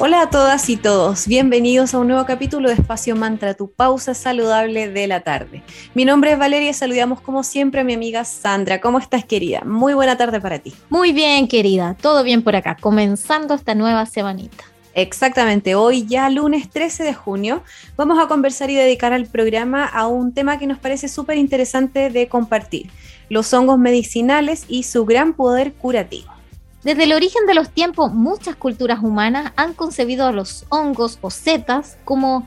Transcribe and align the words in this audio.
Hola 0.00 0.22
a 0.22 0.30
todas 0.30 0.68
y 0.70 0.76
todos, 0.76 1.26
bienvenidos 1.26 1.92
a 1.92 1.98
un 1.98 2.06
nuevo 2.06 2.24
capítulo 2.24 2.68
de 2.68 2.76
Espacio 2.76 3.16
Mantra, 3.16 3.54
tu 3.54 3.72
pausa 3.72 4.14
saludable 4.14 4.88
de 4.88 5.08
la 5.08 5.22
tarde. 5.22 5.64
Mi 5.92 6.04
nombre 6.04 6.30
es 6.30 6.38
Valeria 6.38 6.70
y 6.70 6.72
saludamos 6.72 7.20
como 7.20 7.42
siempre 7.42 7.80
a 7.80 7.84
mi 7.84 7.94
amiga 7.94 8.24
Sandra. 8.24 8.80
¿Cómo 8.80 9.00
estás 9.00 9.24
querida? 9.24 9.62
Muy 9.64 9.94
buena 9.94 10.16
tarde 10.16 10.40
para 10.40 10.60
ti. 10.60 10.72
Muy 10.88 11.12
bien 11.12 11.48
querida, 11.48 11.96
todo 12.00 12.22
bien 12.22 12.44
por 12.44 12.54
acá, 12.54 12.76
comenzando 12.80 13.54
esta 13.54 13.74
nueva 13.74 14.06
semanita. 14.06 14.62
Exactamente, 14.94 15.74
hoy 15.74 16.06
ya 16.06 16.30
lunes 16.30 16.70
13 16.70 17.02
de 17.02 17.14
junio 17.14 17.64
vamos 17.96 18.20
a 18.20 18.28
conversar 18.28 18.70
y 18.70 18.76
dedicar 18.76 19.12
al 19.12 19.26
programa 19.26 19.84
a 19.84 20.06
un 20.06 20.32
tema 20.32 20.60
que 20.60 20.68
nos 20.68 20.78
parece 20.78 21.08
súper 21.08 21.38
interesante 21.38 22.10
de 22.10 22.28
compartir, 22.28 22.88
los 23.28 23.52
hongos 23.52 23.80
medicinales 23.80 24.64
y 24.68 24.84
su 24.84 25.04
gran 25.04 25.34
poder 25.34 25.72
curativo. 25.72 26.37
Desde 26.84 27.04
el 27.04 27.12
origen 27.12 27.44
de 27.46 27.54
los 27.54 27.70
tiempos, 27.70 28.12
muchas 28.12 28.54
culturas 28.54 29.00
humanas 29.02 29.52
han 29.56 29.74
concebido 29.74 30.26
a 30.26 30.32
los 30.32 30.64
hongos 30.68 31.18
o 31.22 31.30
setas 31.30 31.98
como 32.04 32.46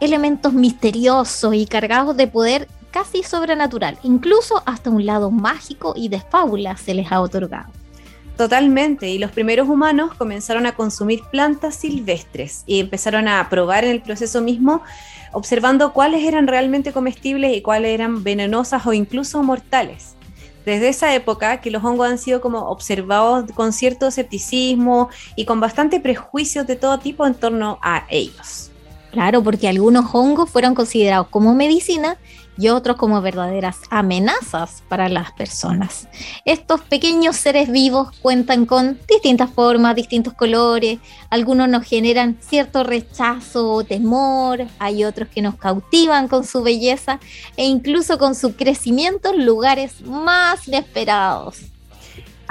elementos 0.00 0.52
misteriosos 0.52 1.54
y 1.54 1.64
cargados 1.64 2.14
de 2.16 2.26
poder 2.26 2.68
casi 2.90 3.22
sobrenatural, 3.22 3.98
incluso 4.02 4.62
hasta 4.66 4.90
un 4.90 5.06
lado 5.06 5.30
mágico 5.30 5.94
y 5.96 6.08
de 6.08 6.20
fábula 6.20 6.76
se 6.76 6.92
les 6.92 7.10
ha 7.10 7.22
otorgado. 7.22 7.70
Totalmente, 8.36 9.08
y 9.08 9.18
los 9.18 9.30
primeros 9.30 9.68
humanos 9.68 10.14
comenzaron 10.14 10.66
a 10.66 10.72
consumir 10.72 11.20
plantas 11.30 11.74
silvestres 11.74 12.64
y 12.66 12.80
empezaron 12.80 13.28
a 13.28 13.48
probar 13.48 13.84
en 13.84 13.92
el 13.92 14.02
proceso 14.02 14.42
mismo, 14.42 14.82
observando 15.32 15.94
cuáles 15.94 16.24
eran 16.24 16.46
realmente 16.46 16.92
comestibles 16.92 17.56
y 17.56 17.62
cuáles 17.62 17.92
eran 17.92 18.24
venenosas 18.24 18.86
o 18.86 18.92
incluso 18.92 19.42
mortales 19.42 20.16
desde 20.64 20.88
esa 20.88 21.14
época 21.14 21.60
que 21.60 21.70
los 21.70 21.84
hongos 21.84 22.08
han 22.08 22.18
sido 22.18 22.40
como 22.40 22.68
observados 22.68 23.50
con 23.52 23.72
cierto 23.72 24.08
escepticismo 24.08 25.08
y 25.36 25.44
con 25.44 25.60
bastante 25.60 26.00
prejuicios 26.00 26.66
de 26.66 26.76
todo 26.76 26.98
tipo 26.98 27.26
en 27.26 27.34
torno 27.34 27.78
a 27.82 28.06
ellos. 28.08 28.69
Claro, 29.10 29.42
porque 29.42 29.68
algunos 29.68 30.14
hongos 30.14 30.50
fueron 30.50 30.74
considerados 30.74 31.28
como 31.28 31.54
medicina 31.54 32.16
y 32.56 32.68
otros 32.68 32.96
como 32.96 33.20
verdaderas 33.22 33.78
amenazas 33.88 34.82
para 34.88 35.08
las 35.08 35.32
personas. 35.32 36.08
Estos 36.44 36.82
pequeños 36.82 37.36
seres 37.36 37.72
vivos 37.72 38.10
cuentan 38.20 38.66
con 38.66 38.98
distintas 39.08 39.50
formas, 39.50 39.96
distintos 39.96 40.34
colores, 40.34 40.98
algunos 41.30 41.68
nos 41.68 41.84
generan 41.84 42.36
cierto 42.40 42.84
rechazo 42.84 43.72
o 43.72 43.82
temor, 43.82 44.66
hay 44.78 45.04
otros 45.04 45.28
que 45.28 45.42
nos 45.42 45.56
cautivan 45.56 46.28
con 46.28 46.44
su 46.44 46.62
belleza 46.62 47.18
e 47.56 47.66
incluso 47.66 48.18
con 48.18 48.34
su 48.34 48.54
crecimiento 48.54 49.32
en 49.32 49.46
lugares 49.46 50.02
más 50.02 50.68
inesperados. 50.68 51.62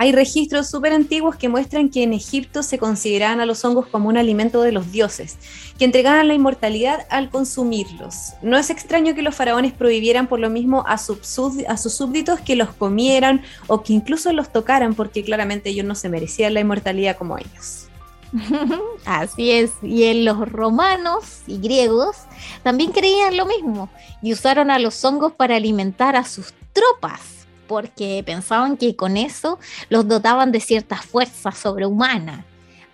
Hay 0.02 0.14
registros 0.14 0.70
súper 0.70 0.94
antiguos 0.94 1.36
que 1.36 1.50
muestran 1.50 1.90
que 1.90 2.04
en 2.04 2.14
Egipto 2.14 2.64
se 2.64 2.78
consideraban 2.78 3.42
a 3.42 3.46
los 3.46 3.66
hongos 3.66 3.86
como 3.86 4.08
un 4.08 4.16
alimento 4.16 4.62
de 4.62 4.72
los 4.72 4.94
dioses, 4.94 5.38
que 5.78 5.84
entregaban 5.84 6.30
la 6.30 6.36
inmortalidad 6.36 7.06
al 7.10 7.30
consumirlos. 7.30 8.32
No 8.42 8.58
es 8.58 8.70
extraño 8.70 9.14
que 9.14 9.24
los 9.24 9.36
faraones 9.36 9.74
prohibieran 9.74 10.28
por 10.28 10.40
lo 10.40 10.50
mismo 10.50 10.86
a, 10.88 10.98
sus 10.98 11.20
súbditos 11.28 12.40
que 12.40 12.56
los 12.56 12.70
comieran 12.70 13.42
o 13.68 13.84
que 13.84 13.92
incluso 13.92 14.32
los 14.32 14.54
tocaran, 14.54 14.96
porque 14.96 15.22
claramente 15.22 15.72
ellos 15.72 15.86
no 15.86 15.96
se 15.96 16.08
merecían 16.08 16.54
la 16.54 16.62
inmortalidad 16.62 17.18
como 17.18 17.38
ellos. 17.38 17.90
Así 19.04 19.52
es, 19.52 19.72
y 19.84 20.06
en 20.06 20.24
los 20.24 20.50
romanos 20.50 21.42
y 21.46 21.58
griegos 21.58 22.16
también 22.64 22.94
creían 22.94 23.36
lo 23.36 23.46
mismo 23.46 23.90
y 24.22 24.32
usaron 24.32 24.72
a 24.72 24.80
los 24.80 25.04
hongos 25.04 25.34
para 25.34 25.58
alimentar 25.58 26.16
a 26.16 26.24
sus 26.24 26.54
tropas 26.72 27.39
porque 27.70 28.24
pensaban 28.26 28.78
que 28.78 28.96
con 28.96 29.16
eso 29.16 29.60
los 29.90 30.08
dotaban 30.08 30.52
de 30.52 30.60
cierta 30.60 30.98
fuerza 30.98 31.52
sobrehumana. 31.52 32.46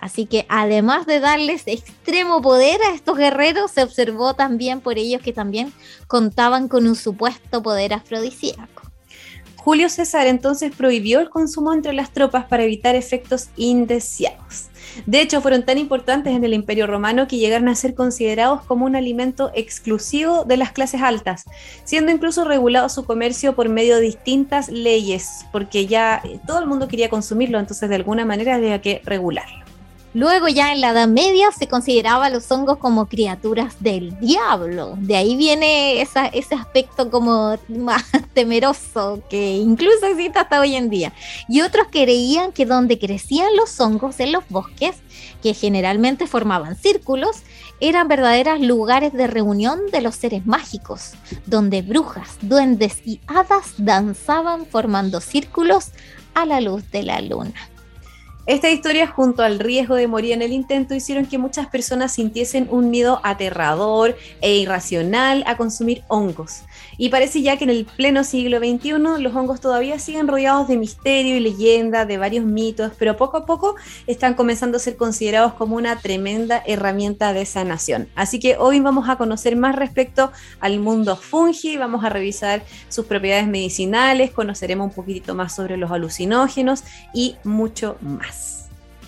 Así 0.02 0.25
que 0.25 0.46
además 0.50 1.06
de 1.06 1.22
darles 1.22 1.63
extremo 1.66 2.41
poder 2.41 2.81
a 2.84 2.94
estos 2.94 3.18
guerreros, 3.18 3.72
se 3.72 3.81
observó 3.81 4.34
también 4.34 4.81
por 4.81 4.97
ellos 4.97 5.22
que 5.22 5.31
también 5.31 5.74
contaban 6.08 6.68
con 6.68 6.85
un 6.88 6.96
supuesto 6.96 7.64
poder 7.64 7.94
afrodisíaco. 7.94 8.84
Julio 9.56 9.90
César 9.90 10.28
entonces 10.28 10.75
prohibió 10.75 11.22
el 11.22 11.30
consumo 11.30 11.74
entre 11.74 11.94
las 11.94 12.12
tropas 12.12 12.46
para 12.46 12.64
evitar 12.64 12.96
efectos 12.96 13.47
indeseados. 13.56 14.66
De 15.06 15.22
hecho, 15.22 15.42
fueron 15.42 15.64
tan 15.64 15.78
importantes 15.78 16.34
en 16.34 16.44
el 16.44 16.54
Imperio 16.54 16.88
Romano 16.88 17.28
que 17.28 17.38
llegaron 17.38 17.68
a 17.68 17.76
ser 17.76 17.96
considerados 17.96 18.62
como 18.64 18.86
un 18.86 18.96
alimento 18.96 19.52
exclusivo 19.54 20.46
de 20.46 20.58
las 20.58 20.72
clases 20.72 21.02
altas, 21.02 21.46
siendo 21.84 22.12
incluso 22.12 22.46
regulado 22.46 22.90
su 22.90 23.06
comercio 23.06 23.56
por 23.56 23.70
medio 23.70 23.96
de 23.96 24.02
distintas 24.02 24.70
leyes, 24.70 25.46
porque 25.52 25.88
ya 25.88 26.22
todo 26.48 26.60
el 26.60 26.68
mundo 26.68 26.88
quería 26.88 27.10
consumirlo, 27.10 27.60
entonces 27.60 27.90
de 27.90 27.96
alguna 27.96 28.26
manera 28.26 28.56
había 28.56 28.82
que 28.82 29.02
regularlo. 29.06 29.75
Luego 30.16 30.48
ya 30.48 30.72
en 30.72 30.80
la 30.80 30.92
Edad 30.92 31.09
Media 31.09 31.52
se 31.52 31.68
consideraba 31.68 32.28
a 32.28 32.30
los 32.30 32.50
hongos 32.50 32.78
como 32.78 33.08
criaturas 33.08 33.76
del 33.81 34.18
diablo. 34.22 34.94
De 34.98 35.18
ahí 35.18 35.36
viene 35.36 36.02
ese 36.02 36.56
aspecto 36.56 37.12
como 37.12 37.58
más 37.68 38.06
temeroso 38.34 39.22
que 39.30 39.58
incluso 39.58 40.06
existe 40.06 40.40
hasta 40.40 40.62
hoy 40.62 40.76
en 40.76 40.90
día. 40.90 41.12
Y 41.50 41.59
otros 41.59 41.88
creían 41.92 42.53
que 42.53 42.66
donde 42.66 42.98
crecían 42.98 43.58
los 43.58 43.78
hongos 43.81 44.18
en 44.22 44.31
los 44.31 44.48
bosques, 44.48 44.96
que 45.44 45.53
generalmente 45.53 46.28
formaban 46.28 46.78
círculos, 46.78 47.42
eran 47.82 48.08
verdaderos 48.08 48.62
lugares 48.62 49.12
de 49.12 49.28
reunión 49.28 49.82
de 49.92 50.00
los 50.00 50.16
seres 50.16 50.46
mágicos, 50.46 51.12
donde 51.46 51.82
brujas, 51.82 52.38
duendes 52.40 53.02
y 53.06 53.20
hadas 53.28 53.74
danzaban 53.76 54.66
formando 54.66 55.20
círculos 55.20 55.90
a 56.34 56.46
la 56.46 56.62
luz 56.62 56.90
de 56.90 57.03
la 57.03 57.20
luna. 57.20 57.75
Esta 58.48 58.70
historia, 58.70 59.08
junto 59.08 59.42
al 59.42 59.58
riesgo 59.58 59.96
de 59.96 60.08
morir 60.08 60.34
en 60.34 60.44
el 60.44 60.52
intento, 60.52 60.94
hicieron 60.94 61.26
que 61.26 61.40
muchas 61.40 61.66
personas 61.66 62.14
sintiesen 62.14 62.68
un 62.70 62.92
miedo 62.92 63.20
aterrador 63.24 64.16
e 64.40 64.58
irracional 64.58 65.44
a 65.48 65.58
consumir 65.58 66.04
hongos. 66.10 66.62
Y 66.98 67.10
parece 67.10 67.42
ya 67.42 67.58
que 67.58 67.64
en 67.64 67.70
el 67.70 67.86
pleno 67.86 68.24
siglo 68.24 68.60
XXI 68.60 68.92
los 69.22 69.36
hongos 69.36 69.62
todavía 69.62 70.00
siguen 70.00 70.28
rodeados 70.28 70.68
de 70.68 70.78
misterio 70.78 71.36
y 71.36 71.40
leyenda, 71.40 72.06
de 72.06 72.18
varios 72.18 72.46
mitos, 72.46 72.92
pero 72.98 73.18
poco 73.18 73.38
a 73.38 73.46
poco 73.46 73.76
están 74.08 74.34
comenzando 74.34 74.78
a 74.78 74.80
ser 74.80 74.96
considerados 74.98 75.54
como 75.54 75.76
una 75.76 75.98
tremenda 76.00 76.64
herramienta 76.66 77.34
de 77.34 77.46
sanación. 77.46 78.08
Así 78.16 78.40
que 78.40 78.58
hoy 78.58 78.80
vamos 78.80 79.10
a 79.10 79.18
conocer 79.18 79.56
más 79.56 79.76
respecto 79.76 80.32
al 80.60 80.80
mundo 80.80 81.16
fungi, 81.16 81.78
vamos 81.78 82.04
a 82.04 82.10
revisar 82.10 82.64
sus 82.90 83.06
propiedades 83.06 83.48
medicinales, 83.48 84.32
conoceremos 84.32 84.88
un 84.88 84.94
poquitito 84.94 85.36
más 85.36 85.56
sobre 85.56 85.78
los 85.78 85.92
alucinógenos 85.92 86.84
y 87.14 87.36
mucho 87.44 87.98
más 88.02 88.65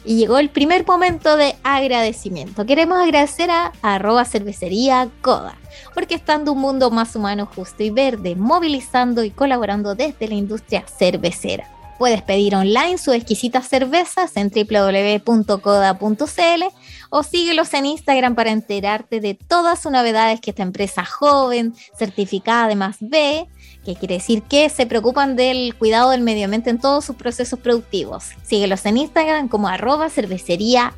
y 0.07 0.15
llegó 0.15 0.39
el 0.39 0.49
primer 0.49 0.87
momento 0.87 1.35
de 1.35 1.55
agradecimiento. 1.63 2.65
Queremos 2.65 2.97
agradecer 2.97 3.51
a 3.51 3.73
arroba 3.81 4.23
cervecería 4.23 5.09
Coda, 5.21 5.57
porque 5.93 6.15
estando 6.15 6.53
un 6.53 6.61
mundo 6.61 6.89
más 6.91 7.13
humano, 7.15 7.45
justo 7.53 7.83
y 7.83 7.89
verde, 7.89 8.35
movilizando 8.37 9.25
y 9.25 9.31
colaborando 9.31 9.95
desde 9.95 10.29
la 10.29 10.35
industria 10.35 10.85
cervecera. 10.87 11.69
Puedes 11.99 12.21
pedir 12.21 12.55
online 12.55 12.97
sus 12.97 13.15
exquisitas 13.15 13.67
cervezas 13.67 14.37
en 14.37 14.49
www.coda.cl 14.49 15.23
o 17.09 17.23
síguelos 17.23 17.73
en 17.73 17.85
Instagram 17.85 18.35
para 18.35 18.51
enterarte 18.51 19.19
de 19.19 19.33
todas 19.33 19.81
sus 19.81 19.91
novedades 19.91 20.41
que 20.41 20.51
esta 20.51 20.63
empresa 20.63 21.05
joven, 21.05 21.73
certificada 21.97 22.65
además 22.65 22.97
B, 22.99 23.47
que 23.85 23.95
quiere 23.95 24.15
decir 24.15 24.43
que 24.43 24.69
se 24.69 24.85
preocupan 24.85 25.35
del 25.35 25.73
cuidado 25.75 26.11
del 26.11 26.21
medio 26.21 26.45
ambiente 26.45 26.69
en 26.69 26.79
todos 26.79 27.05
sus 27.05 27.15
procesos 27.15 27.59
productivos. 27.59 28.31
Síguelos 28.43 28.85
en 28.85 28.97
Instagram 28.97 29.47
como 29.47 29.67
arroba 29.67 30.09
cervecería. 30.09 30.93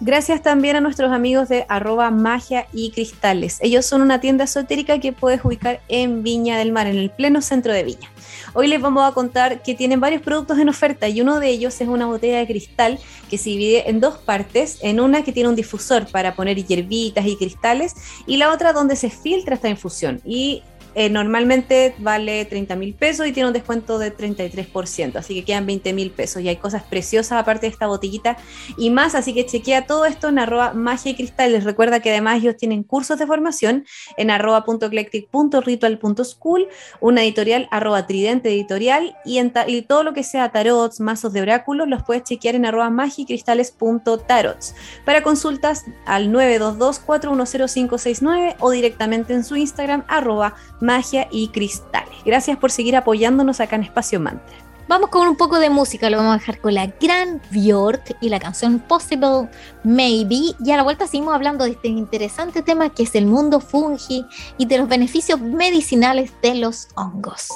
Gracias 0.00 0.42
también 0.42 0.76
a 0.76 0.80
nuestros 0.80 1.12
amigos 1.12 1.48
de 1.48 1.66
arroba 1.68 2.10
magia 2.10 2.66
y 2.72 2.92
cristales. 2.92 3.58
Ellos 3.60 3.84
son 3.84 4.00
una 4.00 4.20
tienda 4.20 4.44
esotérica 4.44 5.00
que 5.00 5.12
puedes 5.12 5.44
ubicar 5.44 5.80
en 5.88 6.22
Viña 6.22 6.56
del 6.56 6.70
Mar, 6.72 6.86
en 6.86 6.96
el 6.96 7.10
pleno 7.10 7.42
centro 7.42 7.72
de 7.72 7.82
Viña. 7.82 8.08
Hoy 8.54 8.66
les 8.66 8.80
vamos 8.80 9.08
a 9.08 9.12
contar 9.12 9.62
que 9.62 9.74
tienen 9.74 10.00
varios 10.00 10.22
productos 10.22 10.58
en 10.58 10.68
oferta 10.68 11.08
y 11.08 11.20
uno 11.20 11.38
de 11.38 11.48
ellos 11.48 11.80
es 11.80 11.88
una 11.88 12.06
botella 12.06 12.38
de 12.38 12.46
cristal 12.46 12.98
que 13.28 13.36
se 13.36 13.50
divide 13.50 13.90
en 13.90 14.00
dos 14.00 14.18
partes, 14.18 14.78
en 14.82 15.00
una 15.00 15.22
que 15.22 15.32
tiene 15.32 15.48
un 15.48 15.56
difusor 15.56 16.06
para 16.06 16.34
poner 16.34 16.64
hierbitas 16.64 17.26
y 17.26 17.36
cristales 17.36 17.94
y 18.26 18.38
la 18.38 18.50
otra 18.52 18.72
donde 18.72 18.96
se 18.96 19.10
filtra 19.10 19.54
esta 19.54 19.68
infusión. 19.68 20.20
Y 20.24 20.62
eh, 20.98 21.08
normalmente 21.10 21.94
vale 21.98 22.44
30 22.44 22.74
mil 22.74 22.92
pesos 22.92 23.24
y 23.24 23.30
tiene 23.30 23.46
un 23.46 23.52
descuento 23.52 24.00
de 24.00 24.12
33%, 24.12 25.14
así 25.14 25.32
que 25.32 25.44
quedan 25.44 25.64
20 25.64 25.92
mil 25.92 26.10
pesos 26.10 26.42
y 26.42 26.48
hay 26.48 26.56
cosas 26.56 26.82
preciosas 26.82 27.40
aparte 27.40 27.66
de 27.66 27.72
esta 27.72 27.86
botellita 27.86 28.36
y 28.76 28.90
más, 28.90 29.14
así 29.14 29.32
que 29.32 29.46
chequea 29.46 29.86
todo 29.86 30.06
esto 30.06 30.26
en 30.26 30.40
arroba 30.40 30.72
magia 30.72 31.12
y 31.12 31.14
cristales. 31.14 31.62
Recuerda 31.62 32.00
que 32.00 32.10
además 32.10 32.38
ellos 32.38 32.56
tienen 32.56 32.82
cursos 32.82 33.16
de 33.16 33.28
formación 33.28 33.86
en 34.16 34.32
arroba.eclectic.ritual.school, 34.32 36.66
una 37.00 37.22
editorial 37.22 37.68
arroba 37.70 38.08
tridente 38.08 38.48
editorial 38.48 39.16
y, 39.24 39.38
en 39.38 39.52
y 39.68 39.82
todo 39.82 40.02
lo 40.02 40.14
que 40.14 40.24
sea 40.24 40.50
tarots, 40.50 40.98
mazos 40.98 41.32
de 41.32 41.42
oráculos, 41.42 41.86
los 41.86 42.02
puedes 42.02 42.24
chequear 42.24 42.56
en 42.56 42.66
arroba 42.66 42.90
magicristales.tarots. 42.90 44.74
Para 45.04 45.22
consultas 45.22 45.84
al 46.06 46.32
922-410569 46.32 48.56
o 48.58 48.72
directamente 48.72 49.32
en 49.32 49.44
su 49.44 49.54
Instagram 49.54 50.02
arroba 50.08 50.56
magia 50.80 50.87
y 51.30 51.48
cristales. 51.48 52.14
Gracias 52.24 52.56
por 52.56 52.70
seguir 52.70 52.96
apoyándonos 52.96 53.60
acá 53.60 53.76
en 53.76 53.82
Espacio 53.82 54.20
Mantra. 54.20 54.56
Vamos 54.88 55.10
con 55.10 55.28
un 55.28 55.36
poco 55.36 55.58
de 55.58 55.68
música, 55.68 56.08
lo 56.08 56.16
vamos 56.16 56.36
a 56.36 56.38
dejar 56.38 56.62
con 56.62 56.72
la 56.72 56.86
gran 56.86 57.42
Björk 57.50 58.16
y 58.22 58.30
la 58.30 58.40
canción 58.40 58.78
Possible 58.78 59.50
Maybe. 59.84 60.54
Y 60.64 60.70
a 60.70 60.78
la 60.78 60.82
vuelta 60.82 61.06
seguimos 61.06 61.34
hablando 61.34 61.64
de 61.64 61.72
este 61.72 61.88
interesante 61.88 62.62
tema 62.62 62.88
que 62.88 63.02
es 63.02 63.14
el 63.14 63.26
mundo 63.26 63.60
fungi 63.60 64.24
y 64.56 64.64
de 64.64 64.78
los 64.78 64.88
beneficios 64.88 65.38
medicinales 65.42 66.32
de 66.40 66.54
los 66.54 66.88
hongos. 66.94 67.48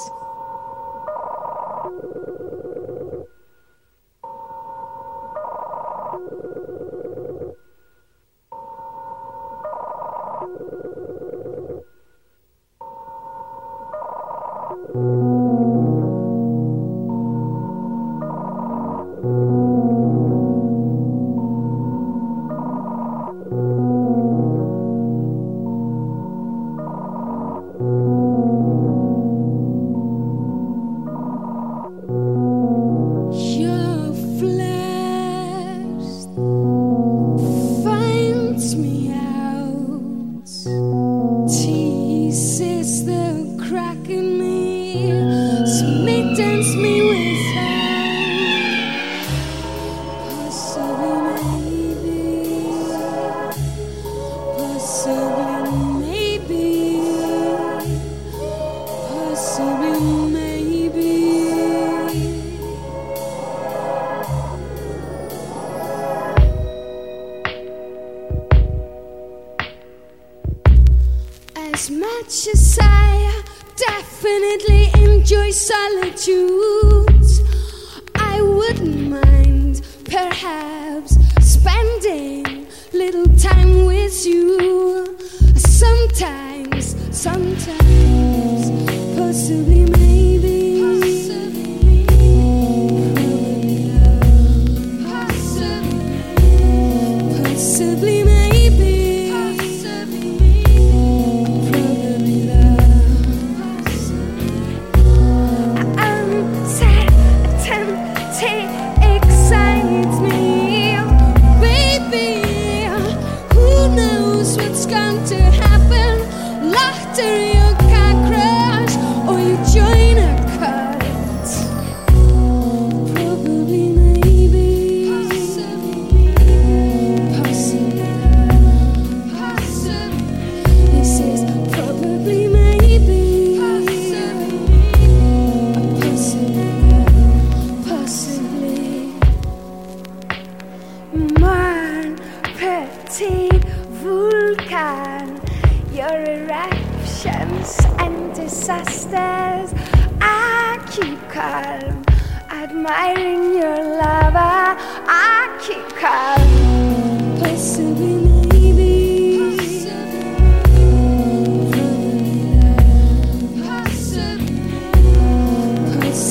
I'm 83.55 83.85
with 83.85 84.25
you. 84.25 85.17
Sometimes, 85.55 86.95
sometimes. 87.11 88.02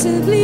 possibly 0.02 0.41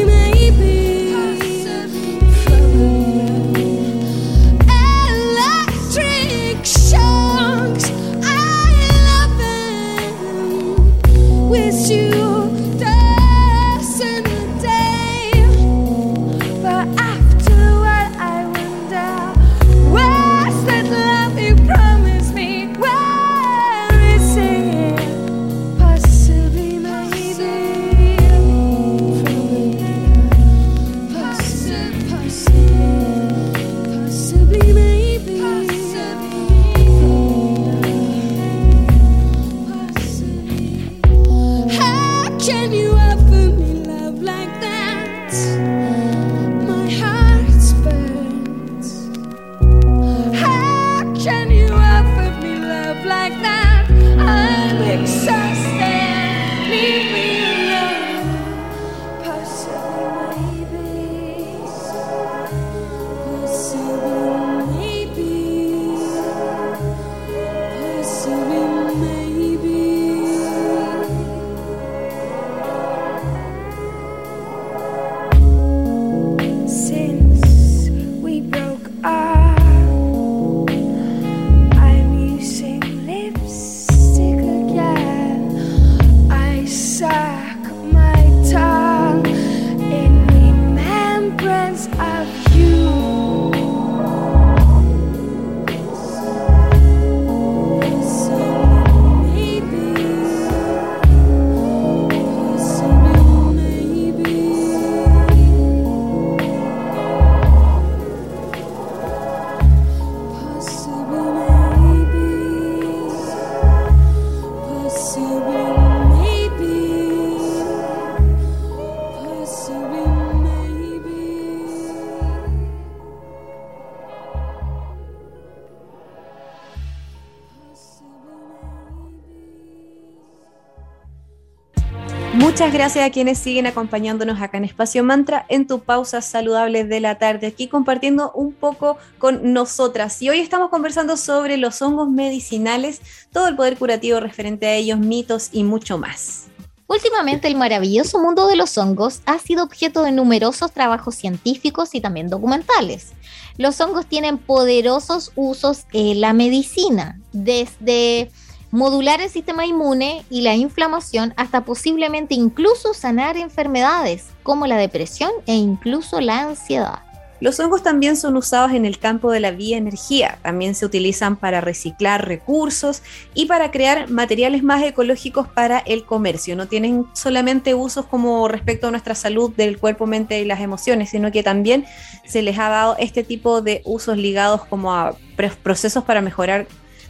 Muchas 132.68 132.80
gracias 132.80 133.06
a 133.06 133.10
quienes 133.10 133.38
siguen 133.38 133.66
acompañándonos 133.66 134.42
acá 134.42 134.58
en 134.58 134.64
Espacio 134.64 135.02
Mantra 135.02 135.46
en 135.48 135.66
tu 135.66 135.78
pausa 135.78 136.20
saludable 136.20 136.84
de 136.84 137.00
la 137.00 137.14
tarde, 137.16 137.46
aquí 137.46 137.66
compartiendo 137.66 138.30
un 138.32 138.52
poco 138.52 138.98
con 139.16 139.54
nosotras. 139.54 140.20
Y 140.20 140.28
hoy 140.28 140.40
estamos 140.40 140.68
conversando 140.68 141.16
sobre 141.16 141.56
los 141.56 141.80
hongos 141.80 142.10
medicinales, 142.10 143.00
todo 143.32 143.48
el 143.48 143.56
poder 143.56 143.78
curativo 143.78 144.20
referente 144.20 144.66
a 144.66 144.74
ellos, 144.74 144.98
mitos 144.98 145.48
y 145.50 145.64
mucho 145.64 145.96
más. 145.96 146.48
Últimamente 146.88 147.48
el 147.48 147.54
maravilloso 147.54 148.18
mundo 148.18 148.46
de 148.46 148.56
los 148.56 148.76
hongos 148.76 149.22
ha 149.24 149.38
sido 149.38 149.64
objeto 149.64 150.02
de 150.02 150.12
numerosos 150.12 150.70
trabajos 150.70 151.14
científicos 151.14 151.94
y 151.94 152.02
también 152.02 152.28
documentales. 152.28 153.12
Los 153.56 153.80
hongos 153.80 154.04
tienen 154.04 154.36
poderosos 154.36 155.32
usos 155.36 155.86
en 155.94 156.20
la 156.20 156.34
medicina, 156.34 157.18
desde 157.32 158.30
modular 158.70 159.20
el 159.20 159.30
sistema 159.30 159.66
inmune 159.66 160.24
y 160.30 160.42
la 160.42 160.54
inflamación 160.54 161.32
hasta 161.36 161.64
posiblemente 161.64 162.34
incluso 162.34 162.94
sanar 162.94 163.36
enfermedades 163.36 164.26
como 164.42 164.66
la 164.66 164.76
depresión 164.76 165.30
e 165.46 165.54
incluso 165.54 166.20
la 166.20 166.40
ansiedad. 166.40 167.08
Los 167.40 167.60
hongos 167.60 167.84
también 167.84 168.16
son 168.16 168.36
usados 168.36 168.72
en 168.72 168.84
el 168.84 168.98
campo 168.98 169.30
de 169.30 169.38
la 169.38 169.52
bioenergía, 169.52 170.38
también 170.42 170.74
se 170.74 170.84
utilizan 170.84 171.36
para 171.36 171.60
reciclar 171.60 172.26
recursos 172.26 173.02
y 173.32 173.46
para 173.46 173.70
crear 173.70 174.10
materiales 174.10 174.64
más 174.64 174.82
ecológicos 174.82 175.46
para 175.46 175.78
el 175.78 176.04
comercio. 176.04 176.56
No 176.56 176.66
tienen 176.66 177.06
solamente 177.12 177.76
usos 177.76 178.06
como 178.06 178.48
respecto 178.48 178.88
a 178.88 178.90
nuestra 178.90 179.14
salud 179.14 179.52
del 179.54 179.78
cuerpo, 179.78 180.06
mente 180.06 180.40
y 180.40 180.44
las 180.44 180.60
emociones, 180.60 181.10
sino 181.10 181.30
que 181.30 181.44
también 181.44 181.84
se 182.26 182.42
les 182.42 182.58
ha 182.58 182.70
dado 182.70 182.96
este 182.98 183.22
tipo 183.22 183.62
de 183.62 183.82
usos 183.84 184.16
ligados 184.16 184.64
como 184.64 184.92
a 184.92 185.14
procesos 185.62 186.02
para 186.02 186.20
mejorar 186.20 186.66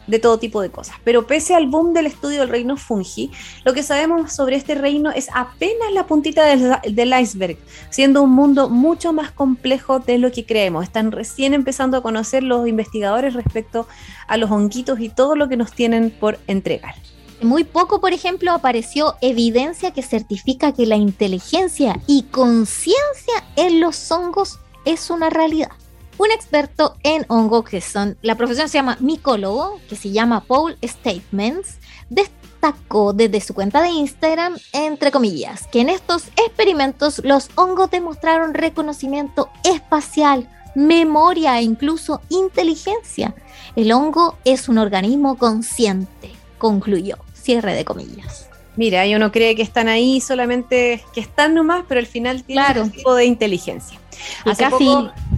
de 0.09 0.19
todo 0.19 0.39
tipo 0.39 0.61
de 0.61 0.71
cosas. 0.71 0.97
Pero 1.05 1.27
pese 1.27 1.55
al 1.55 1.69
boom 1.69 1.93
del 1.93 2.07
estudio 2.07 2.41
del 2.41 2.49
reino 2.49 2.77
fungi, 2.77 3.31
lo 3.65 3.73
que 3.73 3.85
sabemos 3.85 4.33
sobre 4.33 4.57
este 4.57 4.75
reino 4.75 5.11
es 5.11 5.29
apenas 5.33 5.93
la 5.93 6.07
puntita 6.07 6.45
del, 6.45 7.15
iceberg, 7.21 7.59
siendo 7.91 8.23
un 8.23 8.33
mundo 8.33 8.69
mucho 8.69 9.13
más 9.13 9.31
complejo 9.31 10.01
de 10.01 10.19
lo 10.19 10.33
que 10.33 10.45
creemos. 10.45 10.83
Están 10.83 11.13
recién 11.13 11.55
empezando 11.55 11.97
a 11.97 12.03
conocer 12.03 12.43
los 12.43 12.67
investigadores 12.67 13.35
respecto 13.35 13.87
a 14.27 14.37
los 14.37 14.51
honguitos 14.51 14.99
y 14.99 15.11
todo 15.11 15.37
lo 15.37 15.49
que 15.49 15.57
nos 15.57 15.73
tienen 15.73 16.11
por 16.11 16.39
entregar. 16.47 16.95
Muy 17.41 17.63
poco, 17.63 18.01
por 18.01 18.13
ejemplo, 18.13 18.51
apareció 18.51 19.15
evidencia 19.21 19.93
que 19.93 20.03
certifica 20.03 20.73
que 20.73 20.87
la 20.87 20.97
inteligencia 20.97 22.01
y 22.09 22.25
conciencia 22.25 23.45
en 23.55 23.81
los 23.81 24.11
hongos 24.11 24.59
es 24.85 25.11
una 25.11 25.31
realidad 25.31 25.71
un 26.19 26.31
experto 26.33 26.97
en 27.03 27.25
hongos, 27.29 27.65
que 27.65 27.81
son, 27.81 28.19
la 28.23 28.35
profesión 28.35 28.69
se 28.69 28.79
llama 28.79 28.97
micólogo, 29.01 29.81
que 29.89 29.97
se 29.97 30.11
llama 30.11 30.45
Paul 30.45 30.77
Statements, 30.83 31.79
destacó 32.11 33.13
desde 33.13 33.41
su 33.41 33.55
cuenta 33.55 33.81
de 33.81 33.91
Instagram, 33.91 34.57
entre 34.73 35.13
comillas, 35.13 35.67
que 35.69 35.81
en 35.81 35.89
estos 35.89 36.29
experimentos 36.37 37.21
los 37.25 37.51
hongos 37.55 37.91
demostraron 37.91 38.55
reconocimiento 38.55 39.49
espacial, 39.65 40.49
memoria 40.75 41.59
e 41.59 41.63
incluso 41.63 42.21
inteligencia. 42.29 43.35
El 43.77 43.93
hongo 43.93 44.37
es 44.45 44.69
un 44.69 44.79
organismo 44.79 45.39
consciente, 45.39 46.33
concluyó, 46.59 47.17
cierre 47.33 47.75
de 47.75 47.85
comillas. 47.85 48.48
Mira, 48.79 49.03
uno 49.17 49.33
cree 49.33 49.57
que 49.57 49.63
están 49.63 49.89
ahí 49.89 50.21
solamente 50.21 51.03
que 51.13 51.21
están 51.21 51.53
nomás, 51.53 51.85
pero 51.89 51.99
al 51.99 52.07
final 52.07 52.45
tienen 52.45 52.79
un 52.79 52.93
tipo 52.93 53.13
de 53.13 53.25
inteligencia. 53.25 53.99
casi 54.57 54.89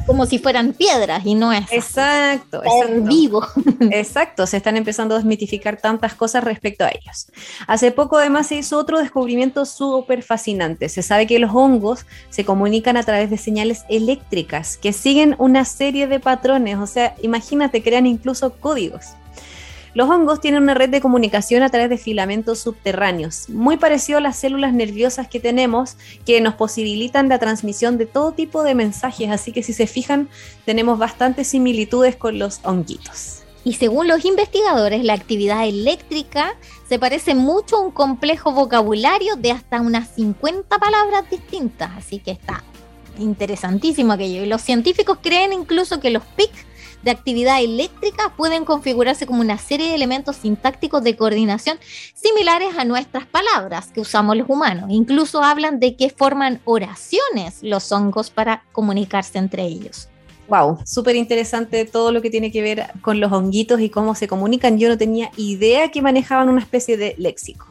como 0.06 0.26
si 0.26 0.38
fueran 0.38 0.75
piedras 0.75 1.25
y 1.25 1.35
no 1.35 1.50
es. 1.50 1.64
Exacto, 1.73 2.62
exacto. 2.62 3.02
vivo. 3.02 3.42
Exacto, 3.92 4.47
se 4.47 4.59
están 4.59 4.76
empezando 4.76 5.14
a 5.14 5.18
desmitificar 5.18 5.78
tantas 5.78 6.12
cosas 6.14 6.44
respecto 6.44 6.85
a 6.85 6.88
ellos. 6.88 7.28
Hace 7.66 7.92
poco 7.92 8.18
además 8.18 8.49
se 8.49 8.56
hizo 8.56 8.76
otro 8.76 8.99
descubrimiento 8.99 9.64
súper 9.64 10.23
fascinante. 10.23 10.90
Se 10.90 11.02
sabe 11.02 11.26
que 11.26 11.38
los 11.38 11.54
hongos 11.54 12.04
se 12.28 12.44
comunican 12.44 12.99
a 12.99 13.04
través 13.04 13.30
de 13.30 13.38
señales 13.38 13.85
eléctricas 13.88 14.76
que 14.76 14.92
siguen 14.92 15.35
una 15.38 15.64
serie 15.64 16.06
de 16.06 16.20
patrones, 16.20 16.76
o 16.76 16.87
sea, 16.87 17.14
imagínate, 17.23 17.82
crean 17.82 18.06
incluso 18.06 18.52
códigos. 18.52 19.14
Los 19.92 20.09
hongos 20.09 20.40
tienen 20.40 20.62
una 20.62 20.75
red 20.75 20.88
de 20.88 21.00
comunicación 21.00 21.62
a 21.62 21.68
través 21.68 21.90
de 21.90 21.99
filamentos 21.99 22.61
subterráneos, 22.61 23.49
muy 23.49 23.76
parecido 23.76 24.18
a 24.18 24.20
las 24.20 24.37
células 24.37 24.73
nerviosas 24.73 25.28
que 25.28 25.40
tenemos, 25.40 25.97
que 26.25 26.40
nos 26.40 26.54
posibilitan 26.54 27.28
la 27.28 27.38
transmisión 27.38 27.99
de 27.99 28.06
todo 28.06 28.32
tipo 28.32 28.62
de 28.62 28.75
mensajes, 28.75 29.30
así 29.30 29.52
que 29.52 29.62
si 29.62 29.73
se 29.73 29.87
fijan, 29.87 30.28
tenemos 30.64 30.99
bastantes 30.99 31.49
similitudes 31.49 32.14
con 32.14 32.38
los 32.38 32.61
honguitos. 32.62 33.42
Y 33.64 33.75
según 33.75 34.09
los 34.09 34.25
investigadores, 34.25 35.04
la 35.04 35.14
actividad 35.14 35.66
eléctrica 35.66 36.54
se 36.88 36.99
parece 36.99 37.35
mucho 37.35 37.76
a 37.76 37.80
un 37.80 37.90
complejo 37.90 38.52
vocabulario 38.52 39.37
de 39.37 39.50
hasta 39.50 39.80
unas 39.80 40.09
50 40.14 40.78
palabras 40.78 41.28
distintas, 41.28 41.90
así 41.97 42.20
que 42.20 42.30
está 42.30 42.64
interesantísimo 43.18 44.12
aquello. 44.12 44.42
Y 44.42 44.47
los 44.47 44.62
científicos 44.62 45.18
creen 45.20 45.52
incluso 45.52 46.00
que 46.00 46.11
los 46.11 46.23
PIC 46.25 46.50
de 47.02 47.11
actividad 47.11 47.62
eléctrica 47.62 48.33
pueden 48.37 48.64
configurarse 48.64 49.26
como 49.26 49.40
una 49.40 49.59
serie 49.59 49.88
de 49.88 49.95
elementos 49.95 50.37
sintácticos 50.37 51.02
de 51.02 51.16
coordinación 51.16 51.78
similares 52.14 52.76
a 52.76 52.85
nuestras 52.85 53.26
palabras 53.26 53.90
que 53.92 54.00
usamos 54.00 54.37
los 54.37 54.49
humanos. 54.49 54.87
Incluso 54.90 55.42
hablan 55.42 55.80
de 55.80 55.97
que 55.97 56.11
forman 56.11 56.61
oraciones 56.64 57.62
los 57.62 57.90
hongos 57.92 58.30
para 58.30 58.64
comunicarse 58.73 59.38
entre 59.38 59.64
ellos. 59.64 60.09
Wow, 60.49 60.78
súper 60.85 61.14
interesante 61.14 61.85
todo 61.85 62.11
lo 62.11 62.21
que 62.21 62.30
tiene 62.30 62.50
que 62.50 62.61
ver 62.61 62.87
con 63.02 63.21
los 63.21 63.30
honguitos 63.30 63.80
y 63.80 63.88
cómo 63.88 64.16
se 64.16 64.26
comunican. 64.26 64.78
Yo 64.78 64.88
no 64.88 64.99
tenía 64.99 65.30
idea 65.37 65.92
que 65.92 66.02
manejaban 66.02 66.49
una 66.49 66.61
especie 66.61 66.97
de 66.97 67.14
léxico. 67.19 67.66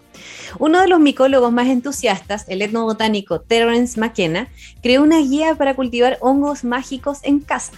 Uno 0.60 0.82
de 0.82 0.88
los 0.88 1.00
micólogos 1.00 1.52
más 1.52 1.68
entusiastas, 1.68 2.46
el 2.48 2.62
etnobotánico 2.62 3.42
Terence 3.42 4.00
McKenna, 4.00 4.48
creó 4.82 5.04
una 5.04 5.20
guía 5.20 5.56
para 5.56 5.76
cultivar 5.76 6.18
hongos 6.22 6.64
mágicos 6.64 7.20
en 7.24 7.42
casa 7.42 7.74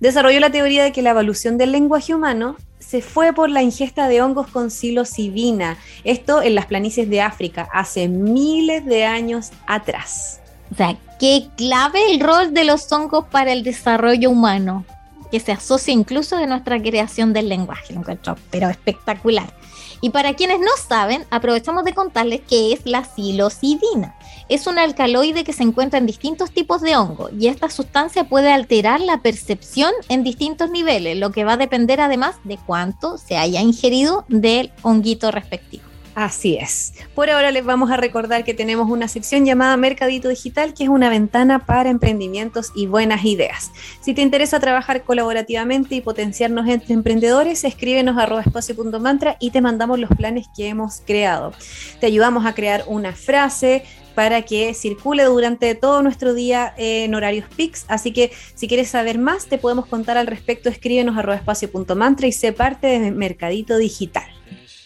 desarrolló 0.00 0.40
la 0.40 0.50
teoría 0.50 0.84
de 0.84 0.92
que 0.92 1.02
la 1.02 1.10
evolución 1.10 1.58
del 1.58 1.72
lenguaje 1.72 2.14
humano 2.14 2.56
se 2.78 3.02
fue 3.02 3.32
por 3.32 3.50
la 3.50 3.62
ingesta 3.62 4.08
de 4.08 4.22
hongos 4.22 4.46
con 4.46 4.70
psilocibina, 4.70 5.76
esto 6.04 6.40
en 6.40 6.54
las 6.54 6.66
planicies 6.66 7.10
de 7.10 7.20
África, 7.20 7.68
hace 7.72 8.08
miles 8.08 8.84
de 8.86 9.04
años 9.04 9.50
atrás. 9.66 10.40
O 10.72 10.74
sea, 10.74 10.96
qué 11.18 11.48
clave 11.56 12.10
el 12.10 12.20
rol 12.20 12.54
de 12.54 12.64
los 12.64 12.90
hongos 12.92 13.26
para 13.30 13.52
el 13.52 13.62
desarrollo 13.62 14.30
humano, 14.30 14.84
que 15.30 15.40
se 15.40 15.52
asocia 15.52 15.92
incluso 15.92 16.36
de 16.36 16.46
nuestra 16.46 16.80
creación 16.80 17.32
del 17.32 17.48
lenguaje, 17.48 17.92
lo 17.92 18.00
encuentro, 18.00 18.36
pero 18.50 18.68
espectacular. 18.70 19.52
Y 20.00 20.10
para 20.10 20.34
quienes 20.34 20.60
no 20.60 20.70
saben, 20.88 21.26
aprovechamos 21.30 21.84
de 21.84 21.92
contarles 21.92 22.40
qué 22.48 22.72
es 22.72 22.86
la 22.86 23.04
psilocibina. 23.04 24.14
Es 24.48 24.66
un 24.66 24.78
alcaloide 24.78 25.44
que 25.44 25.52
se 25.52 25.62
encuentra 25.62 25.98
en 25.98 26.06
distintos 26.06 26.50
tipos 26.52 26.80
de 26.80 26.96
hongo 26.96 27.28
y 27.38 27.48
esta 27.48 27.68
sustancia 27.68 28.24
puede 28.24 28.50
alterar 28.50 29.00
la 29.00 29.20
percepción 29.20 29.92
en 30.08 30.24
distintos 30.24 30.70
niveles, 30.70 31.18
lo 31.18 31.32
que 31.32 31.44
va 31.44 31.52
a 31.52 31.56
depender 31.58 32.00
además 32.00 32.36
de 32.44 32.56
cuánto 32.56 33.18
se 33.18 33.36
haya 33.36 33.60
ingerido 33.60 34.24
del 34.28 34.72
honguito 34.82 35.30
respectivo. 35.30 35.87
Así 36.18 36.56
es. 36.56 36.94
Por 37.14 37.30
ahora 37.30 37.52
les 37.52 37.64
vamos 37.64 37.92
a 37.92 37.96
recordar 37.96 38.42
que 38.42 38.52
tenemos 38.52 38.90
una 38.90 39.06
sección 39.06 39.46
llamada 39.46 39.76
Mercadito 39.76 40.28
Digital, 40.28 40.74
que 40.74 40.82
es 40.82 40.88
una 40.88 41.10
ventana 41.10 41.64
para 41.64 41.90
emprendimientos 41.90 42.72
y 42.74 42.88
buenas 42.88 43.24
ideas. 43.24 43.70
Si 44.00 44.14
te 44.14 44.22
interesa 44.22 44.58
trabajar 44.58 45.04
colaborativamente 45.04 45.94
y 45.94 46.00
potenciarnos 46.00 46.66
entre 46.66 46.94
emprendedores, 46.94 47.62
escríbenos 47.62 48.18
a 48.18 48.40
espacio.mantra 48.40 49.36
y 49.38 49.52
te 49.52 49.60
mandamos 49.60 50.00
los 50.00 50.10
planes 50.10 50.48
que 50.56 50.66
hemos 50.66 51.02
creado. 51.06 51.52
Te 52.00 52.06
ayudamos 52.06 52.46
a 52.46 52.52
crear 52.52 52.82
una 52.88 53.12
frase, 53.12 53.84
para 54.16 54.42
que 54.42 54.74
circule 54.74 55.22
durante 55.22 55.76
todo 55.76 56.02
nuestro 56.02 56.34
día 56.34 56.74
en 56.76 57.14
horarios 57.14 57.46
PIX. 57.56 57.84
Así 57.86 58.12
que 58.12 58.32
si 58.56 58.66
quieres 58.66 58.88
saber 58.88 59.16
más, 59.16 59.46
te 59.46 59.58
podemos 59.58 59.86
contar 59.86 60.16
al 60.16 60.26
respecto. 60.26 60.68
Escríbenos 60.68 61.16
a 61.16 61.34
espacio.mantra 61.36 62.26
y 62.26 62.32
sé 62.32 62.52
parte 62.52 62.98
de 62.98 63.12
Mercadito 63.12 63.76
Digital. 63.76 64.37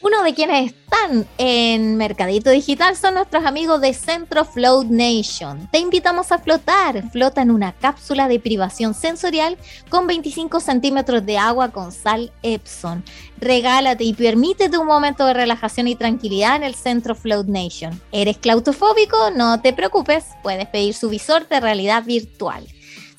Uno 0.02 0.24
de 0.24 0.34
quienes 0.34 0.72
están 0.72 1.28
en 1.38 1.96
Mercadito 1.96 2.50
Digital 2.50 2.96
son 2.96 3.14
nuestros 3.14 3.44
amigos 3.44 3.80
de 3.80 3.94
Centro 3.94 4.44
Float 4.44 4.86
Nation. 4.88 5.68
Te 5.70 5.78
invitamos 5.78 6.32
a 6.32 6.38
flotar. 6.38 7.08
Flota 7.12 7.40
en 7.40 7.52
una 7.52 7.70
cápsula 7.70 8.26
de 8.26 8.40
privación 8.40 8.94
sensorial 8.94 9.56
con 9.90 10.08
25 10.08 10.58
centímetros 10.58 11.24
de 11.24 11.38
agua 11.38 11.68
con 11.68 11.92
sal 11.92 12.32
Epson. 12.42 13.04
Regálate 13.38 14.02
y 14.02 14.12
permítete 14.12 14.76
un 14.76 14.88
momento 14.88 15.24
de 15.24 15.34
relajación 15.34 15.86
y 15.86 15.94
tranquilidad 15.94 16.56
en 16.56 16.64
el 16.64 16.74
Centro 16.74 17.14
Float 17.14 17.46
Nation. 17.46 18.00
¿Eres 18.10 18.38
claustrofóbico? 18.38 19.30
No 19.30 19.60
te 19.60 19.72
preocupes, 19.72 20.24
puedes 20.42 20.66
pedir 20.66 20.94
su 20.94 21.10
visor 21.10 21.46
de 21.46 21.60
realidad 21.60 22.02
virtual. 22.02 22.66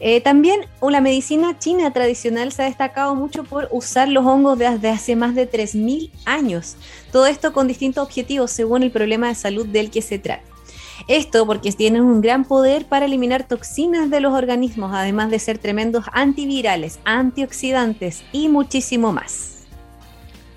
Eh, 0.00 0.20
también 0.20 0.60
la 0.82 1.00
medicina 1.00 1.58
china 1.58 1.92
tradicional 1.92 2.50
se 2.52 2.62
ha 2.62 2.66
destacado 2.66 3.14
mucho 3.14 3.44
por 3.44 3.68
usar 3.70 4.08
los 4.08 4.26
hongos 4.26 4.58
desde 4.58 4.90
hace 4.90 5.14
más 5.14 5.36
de 5.36 5.48
3.000 5.48 6.10
años. 6.24 6.76
Todo 7.12 7.26
esto 7.26 7.52
con 7.52 7.68
distintos 7.68 8.04
objetivos 8.04 8.50
según 8.50 8.82
el 8.82 8.90
problema 8.90 9.28
de 9.28 9.36
salud 9.36 9.66
del 9.66 9.90
que 9.90 10.02
se 10.02 10.18
trata. 10.18 10.42
Esto 11.06 11.46
porque 11.46 11.70
tienen 11.70 12.02
un 12.02 12.20
gran 12.20 12.44
poder 12.44 12.84
para 12.84 13.06
eliminar 13.06 13.46
toxinas 13.46 14.10
de 14.10 14.20
los 14.20 14.34
organismos, 14.34 14.90
además 14.92 15.30
de 15.30 15.38
ser 15.38 15.58
tremendos 15.58 16.04
antivirales, 16.12 16.98
antioxidantes 17.04 18.24
y 18.32 18.48
muchísimo 18.48 19.12
más. 19.12 19.57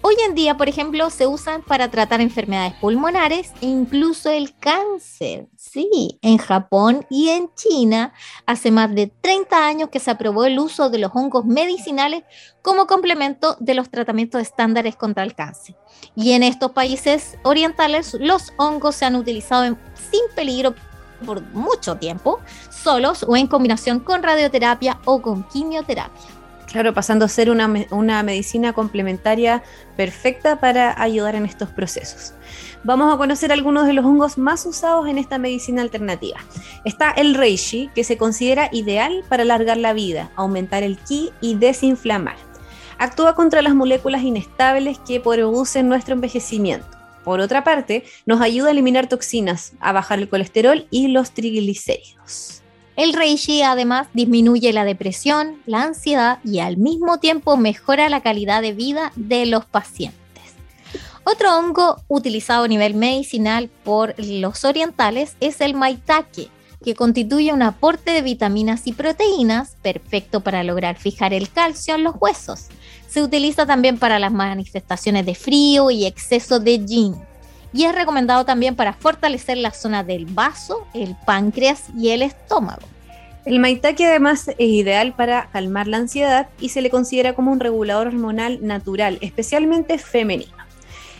Hoy 0.03 0.15
en 0.27 0.33
día, 0.33 0.57
por 0.57 0.67
ejemplo, 0.67 1.11
se 1.11 1.27
usan 1.27 1.61
para 1.61 1.91
tratar 1.91 2.21
enfermedades 2.21 2.73
pulmonares 2.81 3.51
e 3.61 3.67
incluso 3.67 4.31
el 4.31 4.57
cáncer. 4.57 5.47
Sí, 5.55 6.17
en 6.23 6.39
Japón 6.39 7.05
y 7.07 7.29
en 7.29 7.53
China 7.53 8.11
hace 8.47 8.71
más 8.71 8.95
de 8.95 9.13
30 9.21 9.67
años 9.67 9.89
que 9.89 9.99
se 9.99 10.09
aprobó 10.09 10.45
el 10.45 10.57
uso 10.57 10.89
de 10.89 10.97
los 10.97 11.11
hongos 11.13 11.45
medicinales 11.45 12.23
como 12.63 12.87
complemento 12.87 13.55
de 13.59 13.75
los 13.75 13.91
tratamientos 13.91 14.41
estándares 14.41 14.95
contra 14.95 15.21
el 15.21 15.35
cáncer. 15.35 15.75
Y 16.15 16.31
en 16.31 16.41
estos 16.41 16.71
países 16.71 17.37
orientales 17.43 18.15
los 18.15 18.53
hongos 18.57 18.95
se 18.95 19.05
han 19.05 19.15
utilizado 19.15 19.77
sin 20.09 20.21
peligro 20.35 20.73
por 21.27 21.43
mucho 21.53 21.97
tiempo, 21.97 22.39
solos 22.71 23.23
o 23.27 23.37
en 23.37 23.45
combinación 23.45 23.99
con 23.99 24.23
radioterapia 24.23 24.99
o 25.05 25.21
con 25.21 25.47
quimioterapia. 25.47 26.40
Claro, 26.71 26.93
pasando 26.93 27.25
a 27.25 27.27
ser 27.27 27.49
una, 27.49 27.69
una, 27.89 28.23
medicina 28.23 28.71
complementaria 28.71 29.61
perfecta 29.97 30.61
para 30.61 30.99
ayudar 31.01 31.35
en 31.35 31.45
estos 31.45 31.69
procesos. 31.69 32.33
Vamos 32.85 33.13
a 33.13 33.17
conocer 33.17 33.51
algunos 33.51 33.87
de 33.87 33.93
los 33.93 34.05
hongos 34.05 34.37
más 34.37 34.65
usados 34.65 35.07
en 35.09 35.17
esta 35.17 35.37
medicina 35.37 35.81
alternativa. 35.81 36.39
Está 36.85 37.11
el 37.11 37.35
reishi, 37.35 37.89
que 37.93 38.05
se 38.05 38.17
considera 38.17 38.69
ideal 38.71 39.25
para 39.27 39.43
alargar 39.43 39.75
la 39.77 39.91
vida, 39.91 40.31
aumentar 40.37 40.83
el 40.83 40.97
ki 40.97 41.31
y 41.41 41.55
desinflamar. 41.55 42.37
Actúa 42.97 43.35
contra 43.35 43.61
las 43.61 43.75
moléculas 43.75 44.23
inestables 44.23 44.97
que 44.99 45.19
producen 45.19 45.89
nuestro 45.89 46.13
envejecimiento. 46.13 46.87
Por 47.25 47.41
otra 47.41 47.65
parte, 47.65 48.05
nos 48.25 48.39
ayuda 48.39 48.69
a 48.69 48.71
eliminar 48.71 49.07
toxinas, 49.07 49.73
a 49.81 49.91
bajar 49.91 50.19
el 50.19 50.29
colesterol 50.29 50.87
y 50.89 51.09
los 51.09 51.31
triglicéridos. 51.31 52.60
El 53.01 53.13
reishi 53.13 53.63
además 53.63 54.09
disminuye 54.13 54.71
la 54.73 54.85
depresión, 54.85 55.59
la 55.65 55.81
ansiedad 55.81 56.37
y 56.43 56.59
al 56.59 56.77
mismo 56.77 57.17
tiempo 57.17 57.57
mejora 57.57 58.09
la 58.09 58.21
calidad 58.21 58.61
de 58.61 58.73
vida 58.73 59.11
de 59.15 59.47
los 59.47 59.65
pacientes. 59.65 60.19
Otro 61.23 61.57
hongo 61.57 61.99
utilizado 62.07 62.65
a 62.65 62.67
nivel 62.67 62.93
medicinal 62.93 63.71
por 63.83 64.13
los 64.19 64.65
orientales 64.65 65.35
es 65.39 65.61
el 65.61 65.73
maitake, 65.73 66.49
que 66.85 66.93
constituye 66.93 67.51
un 67.51 67.63
aporte 67.63 68.11
de 68.11 68.21
vitaminas 68.21 68.85
y 68.85 68.93
proteínas 68.93 69.77
perfecto 69.81 70.41
para 70.41 70.63
lograr 70.63 70.95
fijar 70.95 71.33
el 71.33 71.49
calcio 71.49 71.95
en 71.95 72.03
los 72.03 72.13
huesos. 72.19 72.67
Se 73.09 73.23
utiliza 73.23 73.65
también 73.65 73.97
para 73.97 74.19
las 74.19 74.31
manifestaciones 74.31 75.25
de 75.25 75.33
frío 75.33 75.89
y 75.89 76.05
exceso 76.05 76.59
de 76.59 76.85
yin 76.85 77.15
y 77.73 77.85
es 77.85 77.95
recomendado 77.95 78.45
también 78.45 78.75
para 78.75 78.93
fortalecer 78.93 79.57
la 79.57 79.71
zona 79.71 80.03
del 80.03 80.25
vaso, 80.25 80.87
el 80.93 81.15
páncreas 81.25 81.85
y 81.97 82.09
el 82.09 82.21
estómago. 82.21 82.81
El 83.45 83.59
maitake 83.59 84.05
además 84.05 84.49
es 84.49 84.55
ideal 84.59 85.13
para 85.13 85.49
calmar 85.51 85.87
la 85.87 85.97
ansiedad 85.97 86.49
y 86.59 86.69
se 86.69 86.81
le 86.81 86.91
considera 86.91 87.33
como 87.33 87.51
un 87.51 87.59
regulador 87.59 88.07
hormonal 88.07 88.59
natural, 88.61 89.17
especialmente 89.21 89.97
femenino. 89.97 90.61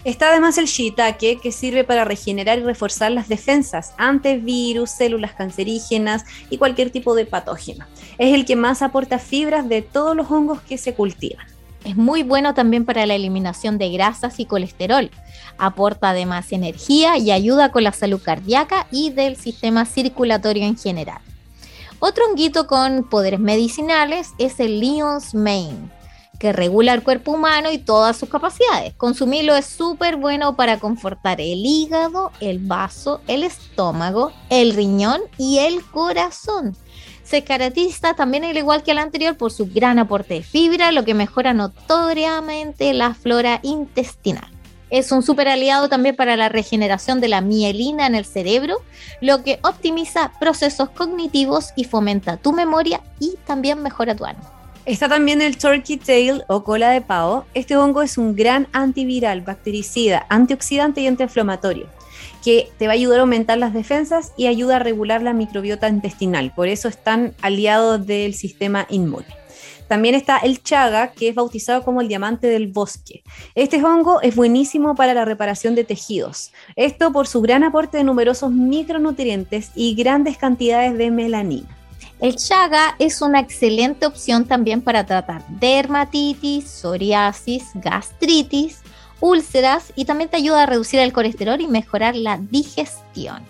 Está 0.04 0.30
además 0.30 0.58
el 0.58 0.66
shiitake, 0.66 1.40
que 1.42 1.52
sirve 1.52 1.84
para 1.84 2.06
regenerar 2.06 2.58
y 2.58 2.64
reforzar 2.64 3.12
las 3.12 3.28
defensas 3.28 3.94
ante 3.98 4.38
virus, 4.38 4.90
células 4.90 5.34
cancerígenas 5.34 6.26
y 6.50 6.58
cualquier 6.58 6.90
tipo 6.90 7.14
de 7.14 7.28
patógeno. 7.28 7.86
Es 8.18 8.34
el 8.34 8.46
que 8.46 8.56
más 8.56 8.82
aporta 8.82 9.20
fibras 9.20 9.70
de 9.70 9.84
todos 9.84 10.16
los 10.16 10.30
hongos 10.32 10.62
que 10.62 10.80
se 10.80 10.96
cultivan. 10.96 11.46
Es 11.84 11.98
muy 11.98 12.24
bueno 12.24 12.54
también 12.54 12.86
para 12.86 13.06
la 13.06 13.16
eliminación 13.16 13.78
de 13.78 13.90
grasas 13.90 14.40
y 14.40 14.46
colesterol. 14.46 15.10
Aporta 15.58 16.10
además 16.10 16.52
energía 16.52 17.18
y 17.18 17.32
ayuda 17.32 17.72
con 17.72 17.84
la 17.84 17.92
salud 17.92 18.22
cardíaca 18.22 18.88
y 18.92 19.10
del 19.10 19.36
sistema 19.36 19.86
circulatorio 19.86 20.64
en 20.64 20.78
general. 20.78 21.22
Otro 22.00 22.26
honguito 22.26 22.68
con 22.68 23.08
poderes 23.10 23.40
medicinales 23.40 24.32
es 24.38 24.60
el 24.60 24.80
Lion's 24.80 25.36
Mane, 25.36 25.92
que 26.40 26.52
regula 26.52 26.94
el 26.94 27.04
cuerpo 27.04 27.32
humano 27.32 27.72
y 27.72 27.78
todas 27.78 28.18
sus 28.18 28.30
capacidades. 28.30 28.94
Consumirlo 28.96 29.56
es 29.56 29.66
súper 29.66 30.18
bueno 30.18 30.56
para 30.56 30.80
confortar 30.80 31.42
el 31.42 31.66
hígado, 31.66 32.32
el 32.40 32.60
vaso, 32.60 33.22
el 33.28 33.44
estómago, 33.44 34.32
el 34.50 34.74
riñón 34.74 35.22
y 35.38 35.60
el 35.60 35.84
corazón 35.86 36.76
se 37.32 37.46
caracteriza 37.46 38.14
también, 38.14 38.44
al 38.44 38.58
igual 38.58 38.84
que 38.84 38.92
el 38.92 38.98
anterior, 38.98 39.38
por 39.38 39.54
su 39.54 39.66
gran 39.66 40.00
aporte 40.00 40.34
de 40.34 40.44
fibra, 40.44 40.92
lo 40.92 41.06
que 41.06 41.14
mejora 41.14 41.54
notoriamente 41.54 42.94
la 42.94 43.14
flora 43.14 43.62
intestinal. 43.64 44.50
Es 44.90 45.14
un 45.14 45.24
super 45.24 45.48
aliado 45.48 45.88
también 45.88 46.18
para 46.18 46.36
la 46.36 46.50
regeneración 46.50 47.22
de 47.22 47.30
la 47.30 47.40
mielina 47.40 48.06
en 48.06 48.16
el 48.16 48.26
cerebro, 48.26 48.80
lo 49.22 49.44
que 49.44 49.60
optimiza 49.64 50.34
procesos 50.42 50.90
cognitivos 50.90 51.70
y 51.78 51.86
fomenta 51.86 52.36
tu 52.36 52.52
memoria 52.52 53.00
y 53.18 53.36
también 53.48 53.82
mejora 53.82 54.14
tu 54.14 54.26
ánimo. 54.26 54.52
Está 54.86 55.08
también 55.08 55.42
el 55.42 55.58
turkey 55.58 55.96
tail 55.96 56.44
o 56.48 56.66
cola 56.66 56.90
de 56.90 57.00
pavo. 57.00 57.46
Este 57.54 57.78
hongo 57.78 58.02
es 58.02 58.18
un 58.18 58.36
gran 58.36 58.68
antiviral, 58.74 59.40
bactericida, 59.40 60.26
antioxidante 60.28 61.00
y 61.00 61.08
antiinflamatorio 61.08 62.01
que 62.44 62.70
te 62.78 62.88
va 62.88 62.94
a 62.94 62.96
ayudar 62.96 63.20
a 63.20 63.22
aumentar 63.22 63.58
las 63.58 63.74
defensas 63.74 64.34
y 64.38 64.48
ayuda 64.48 64.78
a 64.78 64.80
regular 64.80 65.22
la 65.22 65.34
microbiota 65.34 65.88
intestinal. 65.88 66.54
Por 66.56 66.68
eso 66.68 66.88
están 66.88 67.34
aliados 67.42 68.06
del 68.06 68.34
sistema 68.34 68.88
inmune. 68.90 69.28
También 69.92 70.16
está 70.16 70.38
el 70.38 70.64
chaga, 70.64 71.12
que 71.12 71.28
es 71.28 71.36
bautizado 71.36 71.84
como 71.84 72.00
el 72.00 72.08
diamante 72.08 72.48
del 72.48 72.68
bosque. 72.68 73.24
Este 73.56 73.84
hongo 73.84 74.22
es 74.22 74.38
buenísimo 74.38 74.96
para 74.96 75.14
la 75.14 75.26
reparación 75.26 75.76
de 75.76 75.84
tejidos. 75.84 76.54
Esto 76.78 77.12
por 77.12 77.28
su 77.28 77.42
gran 77.42 77.66
aporte 77.66 77.98
de 77.98 78.06
numerosos 78.06 78.52
micronutrientes 78.52 79.72
y 79.76 79.94
grandes 79.96 80.38
cantidades 80.38 80.98
de 80.98 81.12
melanina. 81.12 81.68
El 82.22 82.38
chaga 82.38 82.96
es 83.00 83.22
una 83.22 83.42
excelente 83.42 84.06
opción 84.06 84.46
también 84.46 84.82
para 84.82 85.06
tratar 85.06 85.46
dermatitis, 85.50 86.70
psoriasis, 86.70 87.72
gastritis, 87.74 88.84
úlceras 89.22 89.94
y 89.96 90.06
también 90.06 90.30
te 90.30 90.38
ayuda 90.38 90.64
a 90.64 90.66
reducir 90.66 91.00
el 91.00 91.14
colesterol 91.14 91.62
y 91.62 91.68
mejorar 91.68 92.16
la 92.16 92.38
digestión. 92.38 93.44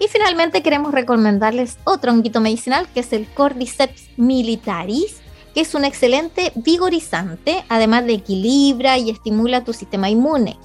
Y 0.00 0.08
finalmente 0.08 0.62
queremos 0.62 0.92
recomendarles 0.92 1.78
otro 1.84 2.12
honguito 2.12 2.40
medicinal 2.40 2.88
que 2.92 3.00
es 3.00 3.12
el 3.12 3.26
Cordyceps 3.28 4.08
militaris, 4.16 5.20
que 5.54 5.60
es 5.60 5.74
un 5.74 5.84
excelente 5.84 6.52
vigorizante, 6.54 7.64
además 7.68 8.06
de 8.06 8.14
equilibra 8.14 8.98
y 8.98 9.10
estimula 9.10 9.64
tu 9.64 9.72
sistema 9.72 10.08
inmune. 10.08 10.58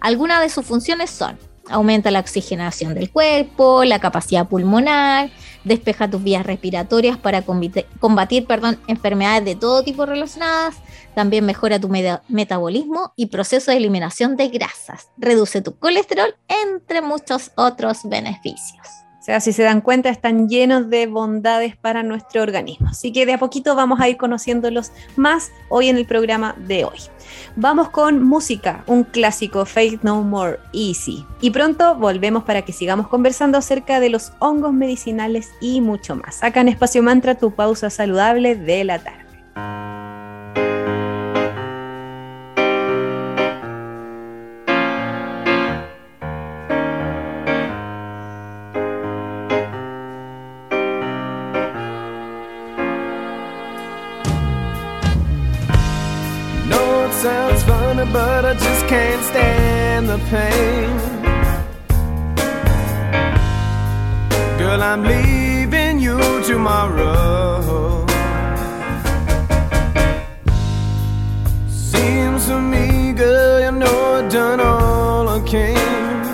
Algunas 0.00 0.40
de 0.40 0.50
sus 0.50 0.64
funciones 0.64 1.10
son 1.10 1.38
aumenta 1.68 2.10
la 2.10 2.20
oxigenación 2.20 2.94
del 2.94 3.10
cuerpo, 3.10 3.84
la 3.84 3.98
capacidad 3.98 4.48
pulmonar, 4.48 5.30
despeja 5.64 6.10
tus 6.10 6.22
vías 6.22 6.46
respiratorias 6.46 7.16
para 7.16 7.42
combatir, 7.42 8.46
enfermedades 8.86 9.44
de 9.44 9.54
todo 9.56 9.82
tipo 9.82 10.06
relacionadas, 10.06 10.76
también 11.14 11.44
mejora 11.44 11.80
tu 11.80 11.88
metabolismo 12.28 13.12
y 13.16 13.26
proceso 13.26 13.70
de 13.70 13.78
eliminación 13.78 14.36
de 14.36 14.48
grasas, 14.48 15.08
reduce 15.16 15.62
tu 15.62 15.76
colesterol, 15.78 16.34
entre 16.48 17.02
muchos 17.02 17.50
otros 17.56 18.00
beneficios. 18.04 19.05
Sea, 19.26 19.40
si 19.40 19.52
se 19.52 19.64
dan 19.64 19.80
cuenta, 19.80 20.08
están 20.08 20.48
llenos 20.48 20.88
de 20.88 21.08
bondades 21.08 21.74
para 21.74 22.04
nuestro 22.04 22.44
organismo. 22.44 22.90
Así 22.90 23.12
que 23.12 23.26
de 23.26 23.32
a 23.32 23.38
poquito 23.38 23.74
vamos 23.74 23.98
a 23.98 24.08
ir 24.08 24.16
conociéndolos 24.16 24.92
más 25.16 25.50
hoy 25.68 25.88
en 25.88 25.96
el 25.96 26.06
programa 26.06 26.54
de 26.56 26.84
hoy. 26.84 26.98
Vamos 27.56 27.90
con 27.90 28.22
música, 28.22 28.84
un 28.86 29.02
clásico, 29.02 29.66
Faith 29.66 30.02
No 30.04 30.22
More 30.22 30.60
Easy. 30.72 31.26
Y 31.40 31.50
pronto 31.50 31.96
volvemos 31.96 32.44
para 32.44 32.62
que 32.62 32.72
sigamos 32.72 33.08
conversando 33.08 33.58
acerca 33.58 33.98
de 33.98 34.10
los 34.10 34.32
hongos 34.38 34.72
medicinales 34.72 35.50
y 35.60 35.80
mucho 35.80 36.14
más. 36.14 36.44
Acá 36.44 36.60
en 36.60 36.68
Espacio 36.68 37.02
Mantra, 37.02 37.34
tu 37.34 37.50
pausa 37.50 37.90
saludable 37.90 38.54
de 38.54 38.84
la 38.84 39.00
tarde. 39.00 39.26
can't 58.88 59.22
stand 59.24 60.08
the 60.08 60.18
pain. 60.30 60.88
Girl, 64.58 64.82
I'm 64.82 65.02
leaving 65.02 65.98
you 65.98 66.18
tomorrow. 66.44 68.06
Seems 71.68 72.46
to 72.46 72.60
me, 72.60 73.12
girl, 73.12 73.60
you 73.60 73.72
know 73.72 74.14
I've 74.18 74.30
done 74.30 74.60
all 74.60 75.28
I 75.28 75.40
can. 75.40 76.24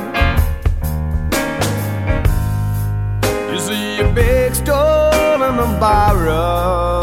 You 3.50 3.58
see 3.60 4.00
a 4.00 4.12
big 4.12 4.54
stone 4.54 5.42
and 5.42 5.58
a 5.58 5.80
borrow. 5.80 7.01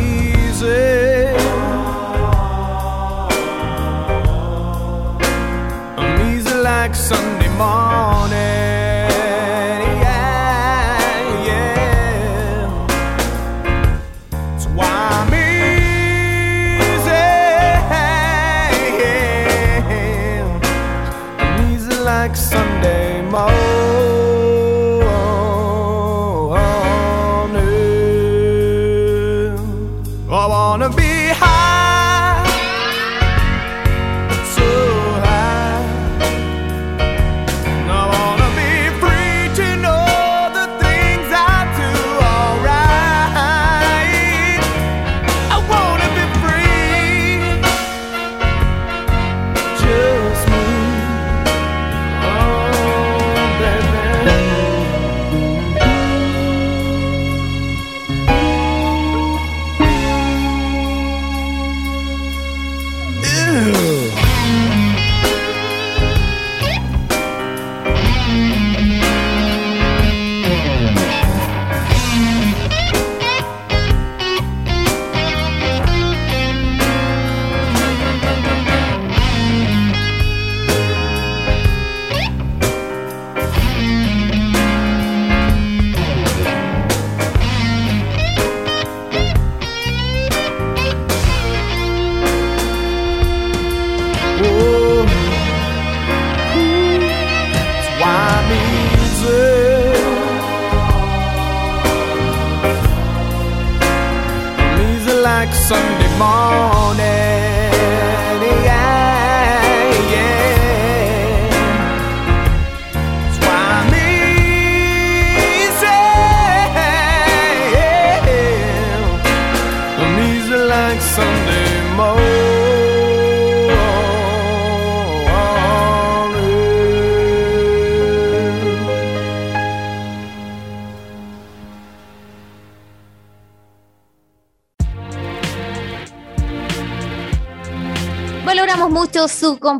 Easy. 0.00 1.26
I'm 5.98 6.36
easy 6.36 6.54
like 6.54 6.94
Sunday 6.94 7.48
morning. 7.56 8.09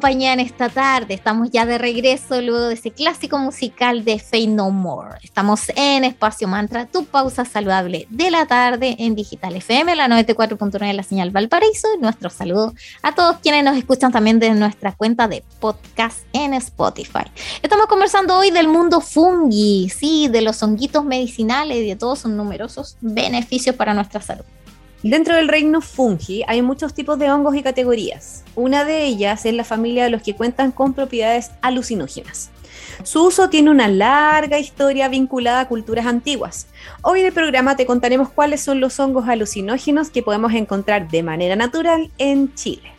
Esta 0.08 0.68
tarde. 0.68 1.14
Estamos 1.14 1.50
ya 1.50 1.66
de 1.66 1.76
regreso 1.76 2.40
luego 2.40 2.68
de 2.68 2.74
ese 2.74 2.90
clásico 2.90 3.38
musical 3.38 4.04
de 4.04 4.18
Fade 4.18 4.46
No 4.46 4.70
More. 4.70 5.18
Estamos 5.22 5.70
en 5.76 6.04
Espacio 6.04 6.48
Mantra, 6.48 6.86
tu 6.86 7.04
pausa 7.04 7.44
saludable 7.44 8.06
de 8.08 8.30
la 8.30 8.46
tarde 8.46 8.96
en 8.98 9.14
Digital 9.14 9.56
FM, 9.56 9.94
la 9.94 10.08
94.9 10.08 10.86
de 10.86 10.92
la 10.94 11.02
señal 11.02 11.30
Valparaíso. 11.30 11.86
Nuestro 12.00 12.30
saludo 12.30 12.74
a 13.02 13.14
todos 13.14 13.36
quienes 13.42 13.62
nos 13.62 13.76
escuchan 13.76 14.10
también 14.10 14.38
desde 14.38 14.54
nuestra 14.54 14.92
cuenta 14.92 15.28
de 15.28 15.44
podcast 15.60 16.20
en 16.32 16.54
Spotify. 16.54 17.24
Estamos 17.62 17.86
conversando 17.86 18.36
hoy 18.38 18.50
del 18.50 18.68
mundo 18.68 19.00
fungi, 19.00 19.90
sí, 19.90 20.28
de 20.28 20.40
los 20.40 20.62
honguitos 20.62 21.04
medicinales 21.04 21.76
y 21.76 21.88
de 21.88 21.96
todos 21.96 22.20
sus 22.20 22.30
numerosos 22.30 22.96
beneficios 23.00 23.76
para 23.76 23.94
nuestra 23.94 24.20
salud. 24.20 24.44
Dentro 25.02 25.34
del 25.34 25.48
reino 25.48 25.80
fungi 25.80 26.42
hay 26.46 26.60
muchos 26.60 26.92
tipos 26.92 27.18
de 27.18 27.30
hongos 27.30 27.54
y 27.54 27.62
categorías. 27.62 28.44
Una 28.54 28.84
de 28.84 29.04
ellas 29.04 29.46
es 29.46 29.54
la 29.54 29.64
familia 29.64 30.04
de 30.04 30.10
los 30.10 30.22
que 30.22 30.36
cuentan 30.36 30.72
con 30.72 30.92
propiedades 30.92 31.52
alucinógenas. 31.62 32.50
Su 33.02 33.24
uso 33.24 33.48
tiene 33.48 33.70
una 33.70 33.88
larga 33.88 34.58
historia 34.58 35.08
vinculada 35.08 35.60
a 35.60 35.68
culturas 35.68 36.04
antiguas. 36.04 36.66
Hoy 37.00 37.20
en 37.20 37.26
el 37.26 37.32
programa 37.32 37.76
te 37.76 37.86
contaremos 37.86 38.28
cuáles 38.28 38.60
son 38.60 38.80
los 38.80 39.00
hongos 39.00 39.26
alucinógenos 39.26 40.10
que 40.10 40.22
podemos 40.22 40.52
encontrar 40.52 41.08
de 41.08 41.22
manera 41.22 41.56
natural 41.56 42.10
en 42.18 42.54
Chile. 42.54 42.92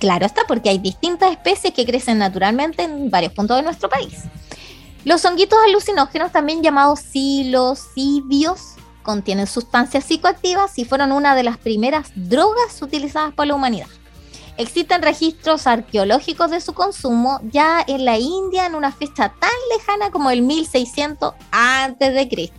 Claro 0.00 0.26
está, 0.26 0.42
porque 0.46 0.68
hay 0.68 0.78
distintas 0.78 1.30
especies 1.30 1.72
que 1.72 1.86
crecen 1.86 2.18
naturalmente 2.18 2.82
en 2.82 3.08
varios 3.08 3.32
puntos 3.32 3.56
de 3.56 3.62
nuestro 3.62 3.88
país. 3.88 4.24
Los 5.04 5.24
honguitos 5.24 5.58
alucinógenos, 5.66 6.30
también 6.30 6.62
llamados 6.62 7.00
psilocibios, 7.00 8.71
contienen 9.02 9.46
sustancias 9.46 10.04
psicoactivas 10.04 10.78
y 10.78 10.84
fueron 10.84 11.12
una 11.12 11.34
de 11.34 11.42
las 11.42 11.58
primeras 11.58 12.10
drogas 12.14 12.80
utilizadas 12.80 13.34
por 13.34 13.46
la 13.46 13.54
humanidad. 13.54 13.88
Existen 14.58 15.02
registros 15.02 15.66
arqueológicos 15.66 16.50
de 16.50 16.60
su 16.60 16.74
consumo 16.74 17.40
ya 17.50 17.82
en 17.86 18.04
la 18.04 18.18
India 18.18 18.66
en 18.66 18.74
una 18.74 18.92
fecha 18.92 19.32
tan 19.40 19.50
lejana 19.76 20.10
como 20.10 20.30
el 20.30 20.42
1600 20.42 21.34
a.C. 21.50 22.52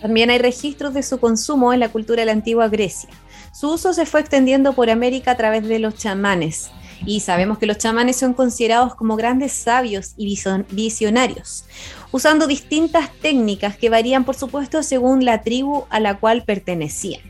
También 0.00 0.30
hay 0.30 0.38
registros 0.38 0.94
de 0.94 1.02
su 1.02 1.18
consumo 1.18 1.72
en 1.72 1.80
la 1.80 1.88
cultura 1.88 2.20
de 2.22 2.26
la 2.26 2.32
antigua 2.32 2.68
Grecia. 2.68 3.10
Su 3.52 3.72
uso 3.72 3.92
se 3.92 4.06
fue 4.06 4.20
extendiendo 4.20 4.72
por 4.74 4.90
América 4.90 5.32
a 5.32 5.36
través 5.36 5.66
de 5.66 5.80
los 5.80 5.96
chamanes. 5.96 6.70
Y 7.04 7.20
sabemos 7.20 7.58
que 7.58 7.66
los 7.66 7.78
chamanes 7.78 8.16
son 8.16 8.34
considerados 8.34 8.94
como 8.94 9.16
grandes 9.16 9.52
sabios 9.52 10.14
y 10.16 10.26
vision- 10.26 10.66
visionarios, 10.70 11.64
usando 12.12 12.46
distintas 12.46 13.10
técnicas 13.20 13.76
que 13.76 13.90
varían, 13.90 14.24
por 14.24 14.34
supuesto, 14.34 14.82
según 14.82 15.24
la 15.24 15.42
tribu 15.42 15.84
a 15.90 16.00
la 16.00 16.18
cual 16.18 16.44
pertenecían. 16.44 17.22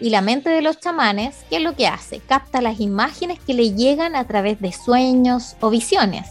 Y 0.00 0.10
la 0.10 0.20
mente 0.20 0.50
de 0.50 0.60
los 0.60 0.78
chamanes, 0.78 1.36
¿qué 1.48 1.56
es 1.56 1.62
lo 1.62 1.74
que 1.74 1.86
hace? 1.86 2.20
Capta 2.20 2.60
las 2.60 2.80
imágenes 2.80 3.38
que 3.38 3.54
le 3.54 3.72
llegan 3.74 4.14
a 4.14 4.26
través 4.26 4.60
de 4.60 4.72
sueños 4.72 5.56
o 5.60 5.70
visiones. 5.70 6.26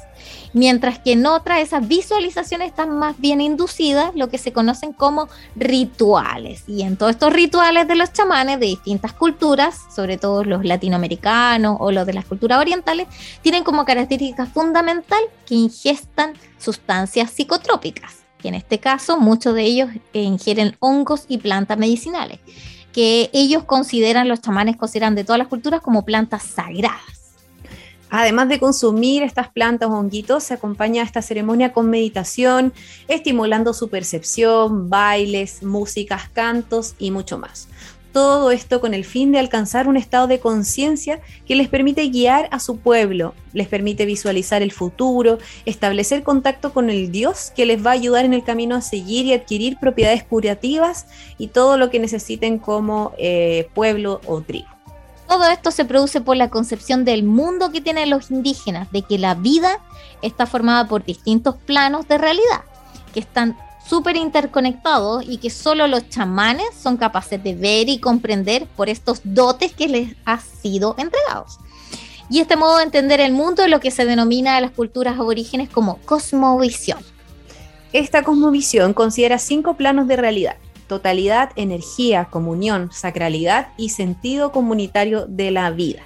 Mientras 0.53 0.99
que 0.99 1.13
en 1.13 1.25
otra 1.25 1.59
esas 1.59 1.87
visualizaciones 1.87 2.69
están 2.69 2.97
más 2.97 3.19
bien 3.19 3.41
inducidas, 3.41 4.15
lo 4.15 4.29
que 4.29 4.37
se 4.37 4.53
conocen 4.53 4.93
como 4.93 5.27
rituales. 5.55 6.63
Y 6.67 6.83
en 6.83 6.97
todos 6.97 7.11
estos 7.11 7.33
rituales 7.33 7.87
de 7.87 7.95
los 7.95 8.13
chamanes 8.13 8.59
de 8.59 8.67
distintas 8.67 9.13
culturas, 9.13 9.81
sobre 9.93 10.17
todo 10.17 10.43
los 10.43 10.63
latinoamericanos 10.63 11.77
o 11.79 11.91
los 11.91 12.05
de 12.05 12.13
las 12.13 12.25
culturas 12.25 12.59
orientales, 12.59 13.07
tienen 13.41 13.63
como 13.63 13.85
característica 13.85 14.45
fundamental 14.45 15.21
que 15.45 15.55
ingestan 15.55 16.33
sustancias 16.57 17.31
psicotrópicas, 17.31 18.23
que 18.39 18.47
en 18.47 18.55
este 18.55 18.79
caso 18.79 19.17
muchos 19.17 19.55
de 19.55 19.63
ellos 19.63 19.89
ingieren 20.13 20.75
hongos 20.79 21.25
y 21.27 21.37
plantas 21.37 21.77
medicinales 21.77 22.39
que 22.95 23.29
ellos 23.33 23.65
consideran, 23.65 24.29
los 24.29 24.39
chamanes 24.39 24.77
consideran 24.77 25.15
de 25.15 25.25
todas 25.25 25.37
las 25.37 25.49
culturas 25.49 25.81
como 25.81 26.05
plantas 26.05 26.43
sagradas. 26.43 27.24
Además 28.09 28.49
de 28.49 28.59
consumir 28.59 29.23
estas 29.23 29.49
plantas 29.49 29.89
o 29.89 29.93
honguitos, 29.93 30.43
se 30.43 30.53
acompaña 30.53 31.03
esta 31.03 31.21
ceremonia 31.21 31.73
con 31.73 31.89
meditación, 31.89 32.73
estimulando 33.07 33.73
su 33.73 33.89
percepción, 33.89 34.89
bailes, 34.89 35.63
músicas, 35.63 36.29
cantos 36.29 36.95
y 36.99 37.11
mucho 37.11 37.37
más. 37.37 37.67
Todo 38.11 38.51
esto 38.51 38.79
con 38.79 38.93
el 38.93 39.03
fin 39.03 39.33
de 39.33 39.39
alcanzar 39.39 39.89
un 39.89 39.97
estado 39.97 40.27
de 40.27 40.39
conciencia 40.39 41.19
que 41.45 41.55
les 41.55 41.67
permite 41.67 42.07
guiar 42.07 42.47
a 42.51 42.59
su 42.59 42.77
pueblo, 42.77 43.33
les 43.51 43.67
permite 43.67 44.05
visualizar 44.05 44.61
el 44.61 44.71
futuro, 44.71 45.37
establecer 45.65 46.23
contacto 46.23 46.71
con 46.71 46.89
el 46.89 47.11
Dios 47.11 47.51
que 47.53 47.65
les 47.65 47.85
va 47.85 47.89
a 47.89 47.95
ayudar 47.95 48.23
en 48.23 48.33
el 48.33 48.45
camino 48.45 48.75
a 48.77 48.81
seguir 48.81 49.25
y 49.25 49.33
adquirir 49.33 49.77
propiedades 49.81 50.23
curativas 50.23 51.07
y 51.37 51.47
todo 51.47 51.77
lo 51.77 51.89
que 51.89 51.99
necesiten 51.99 52.57
como 52.57 53.11
eh, 53.17 53.67
pueblo 53.73 54.21
o 54.27 54.39
tribu. 54.39 54.74
Todo 55.27 55.47
esto 55.49 55.71
se 55.71 55.85
produce 55.85 56.21
por 56.21 56.37
la 56.37 56.49
concepción 56.49 57.03
del 57.03 57.23
mundo 57.23 57.71
que 57.71 57.81
tienen 57.81 58.09
los 58.09 58.31
indígenas, 58.31 58.91
de 58.91 59.01
que 59.01 59.17
la 59.17 59.33
vida 59.33 59.79
está 60.21 60.45
formada 60.45 60.87
por 60.87 61.03
distintos 61.03 61.55
planos 61.55 62.07
de 62.07 62.17
realidad, 62.17 62.61
que 63.13 63.19
están 63.19 63.57
súper 63.87 64.17
interconectados 64.17 65.23
y 65.27 65.37
que 65.37 65.49
solo 65.49 65.87
los 65.87 66.09
chamanes 66.09 66.67
son 66.79 66.97
capaces 66.97 67.43
de 67.43 67.55
ver 67.55 67.89
y 67.89 67.99
comprender 67.99 68.67
por 68.75 68.89
estos 68.89 69.21
dotes 69.23 69.73
que 69.73 69.87
les 69.87 70.15
ha 70.25 70.39
sido 70.39 70.95
entregados. 70.97 71.59
Y 72.29 72.39
este 72.39 72.55
modo 72.55 72.77
de 72.77 72.83
entender 72.83 73.19
el 73.19 73.33
mundo 73.33 73.63
es 73.63 73.69
lo 73.69 73.79
que 73.79 73.91
se 73.91 74.05
denomina 74.05 74.57
a 74.57 74.61
las 74.61 74.71
culturas 74.71 75.19
aborígenes 75.19 75.69
como 75.69 75.97
cosmovisión. 75.97 76.99
Esta 77.93 78.23
cosmovisión 78.23 78.93
considera 78.93 79.37
cinco 79.37 79.75
planos 79.75 80.07
de 80.07 80.15
realidad, 80.15 80.57
totalidad, 80.87 81.51
energía, 81.55 82.25
comunión, 82.25 82.89
sacralidad 82.91 83.69
y 83.77 83.89
sentido 83.89 84.51
comunitario 84.51 85.25
de 85.27 85.51
la 85.51 85.71
vida. 85.71 86.03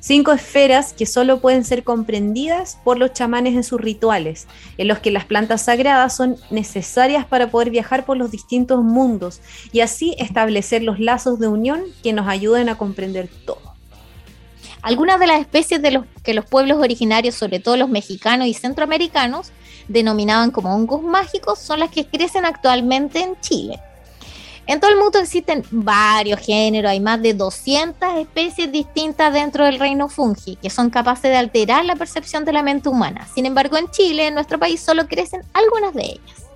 Cinco 0.00 0.30
esferas 0.30 0.92
que 0.92 1.04
solo 1.04 1.40
pueden 1.40 1.64
ser 1.64 1.82
comprendidas 1.82 2.78
por 2.84 2.96
los 2.96 3.12
chamanes 3.12 3.54
en 3.54 3.64
sus 3.64 3.80
rituales, 3.80 4.46
en 4.78 4.86
los 4.86 5.00
que 5.00 5.10
las 5.10 5.24
plantas 5.24 5.62
sagradas 5.62 6.14
son 6.14 6.36
necesarias 6.50 7.26
para 7.26 7.50
poder 7.50 7.70
viajar 7.70 8.04
por 8.04 8.16
los 8.16 8.30
distintos 8.30 8.84
mundos 8.84 9.40
y 9.72 9.80
así 9.80 10.14
establecer 10.18 10.84
los 10.84 11.00
lazos 11.00 11.40
de 11.40 11.48
unión 11.48 11.82
que 12.04 12.12
nos 12.12 12.28
ayuden 12.28 12.68
a 12.68 12.78
comprender 12.78 13.28
todo. 13.44 13.74
Algunas 14.80 15.18
de 15.18 15.26
las 15.26 15.40
especies 15.40 15.82
de 15.82 15.90
los 15.90 16.04
que 16.22 16.34
los 16.34 16.44
pueblos 16.44 16.78
originarios, 16.78 17.34
sobre 17.34 17.58
todo 17.58 17.76
los 17.76 17.88
mexicanos 17.88 18.46
y 18.46 18.54
centroamericanos, 18.54 19.50
denominaban 19.88 20.52
como 20.52 20.72
hongos 20.72 21.02
mágicos, 21.02 21.58
son 21.58 21.80
las 21.80 21.90
que 21.90 22.06
crecen 22.06 22.44
actualmente 22.44 23.20
en 23.20 23.40
Chile. 23.40 23.80
En 24.68 24.80
todo 24.80 24.90
el 24.90 24.98
mundo 24.98 25.20
existen 25.20 25.62
varios 25.70 26.40
géneros, 26.40 26.90
hay 26.90 26.98
más 26.98 27.22
de 27.22 27.34
200 27.34 28.18
especies 28.18 28.72
distintas 28.72 29.32
dentro 29.32 29.64
del 29.64 29.78
reino 29.78 30.08
fungi 30.08 30.56
que 30.56 30.70
son 30.70 30.90
capaces 30.90 31.30
de 31.30 31.36
alterar 31.36 31.84
la 31.84 31.94
percepción 31.94 32.44
de 32.44 32.52
la 32.52 32.64
mente 32.64 32.88
humana. 32.88 33.28
Sin 33.32 33.46
embargo, 33.46 33.76
en 33.76 33.88
Chile, 33.92 34.26
en 34.26 34.34
nuestro 34.34 34.58
país, 34.58 34.80
solo 34.80 35.06
crecen 35.06 35.42
algunas 35.52 35.94
de 35.94 36.02
ellas. 36.02 36.46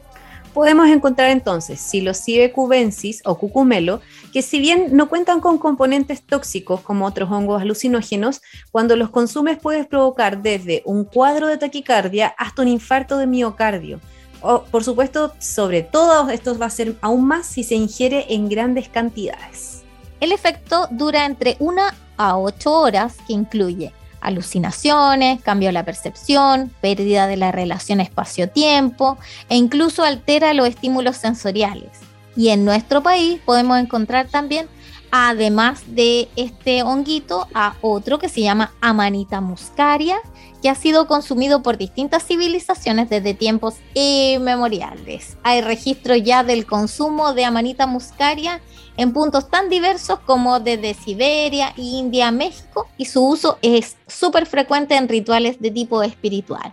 Podemos 0.52 0.88
encontrar 0.88 1.30
entonces 1.30 1.80
Psilocybe 1.80 2.50
cubensis 2.50 3.22
o 3.24 3.38
cucumelo, 3.38 4.00
que 4.32 4.42
si 4.42 4.58
bien 4.58 4.88
no 4.90 5.08
cuentan 5.08 5.38
con 5.40 5.58
componentes 5.58 6.22
tóxicos 6.22 6.80
como 6.80 7.06
otros 7.06 7.30
hongos 7.30 7.62
alucinógenos, 7.62 8.42
cuando 8.72 8.96
los 8.96 9.10
consumes 9.10 9.58
puedes 9.58 9.86
provocar 9.86 10.42
desde 10.42 10.82
un 10.84 11.04
cuadro 11.04 11.46
de 11.46 11.58
taquicardia 11.58 12.34
hasta 12.36 12.62
un 12.62 12.68
infarto 12.68 13.18
de 13.18 13.28
miocardio 13.28 14.00
por 14.40 14.84
supuesto, 14.84 15.32
sobre 15.38 15.82
todo 15.82 16.28
esto 16.30 16.58
va 16.58 16.66
a 16.66 16.70
ser 16.70 16.96
aún 17.00 17.26
más 17.26 17.46
si 17.46 17.64
se 17.64 17.74
ingiere 17.74 18.26
en 18.28 18.48
grandes 18.48 18.88
cantidades. 18.88 19.82
El 20.20 20.32
efecto 20.32 20.88
dura 20.90 21.24
entre 21.24 21.56
1 21.60 21.82
a 22.16 22.38
8 22.38 22.72
horas, 22.72 23.16
que 23.26 23.32
incluye 23.32 23.92
alucinaciones, 24.20 25.40
cambio 25.40 25.68
de 25.68 25.72
la 25.72 25.84
percepción, 25.84 26.70
pérdida 26.80 27.26
de 27.26 27.36
la 27.36 27.52
relación 27.52 28.00
espacio-tiempo 28.00 29.18
e 29.48 29.56
incluso 29.56 30.04
altera 30.04 30.54
los 30.54 30.68
estímulos 30.68 31.16
sensoriales. 31.16 31.90
Y 32.36 32.48
en 32.50 32.64
nuestro 32.64 33.02
país 33.02 33.40
podemos 33.44 33.78
encontrar 33.78 34.28
también, 34.28 34.68
además 35.10 35.82
de 35.86 36.28
este 36.36 36.82
honguito, 36.82 37.48
a 37.54 37.74
otro 37.80 38.18
que 38.18 38.28
se 38.28 38.42
llama 38.42 38.72
Amanita 38.80 39.40
muscaria, 39.40 40.18
que 40.60 40.68
ha 40.68 40.74
sido 40.74 41.06
consumido 41.06 41.62
por 41.62 41.78
distintas 41.78 42.24
civilizaciones 42.24 43.08
desde 43.08 43.34
tiempos 43.34 43.76
inmemoriales. 43.94 45.36
Hay 45.42 45.60
registros 45.60 46.22
ya 46.22 46.44
del 46.44 46.66
consumo 46.66 47.32
de 47.32 47.44
Amanita 47.44 47.86
muscaria 47.86 48.60
en 48.96 49.12
puntos 49.12 49.48
tan 49.48 49.68
diversos 49.68 50.18
como 50.20 50.60
desde 50.60 50.94
Siberia, 50.94 51.72
India, 51.76 52.30
México, 52.30 52.88
y 52.98 53.06
su 53.06 53.26
uso 53.26 53.58
es 53.62 53.96
súper 54.06 54.46
frecuente 54.46 54.96
en 54.96 55.08
rituales 55.08 55.58
de 55.60 55.70
tipo 55.70 56.02
espiritual. 56.02 56.72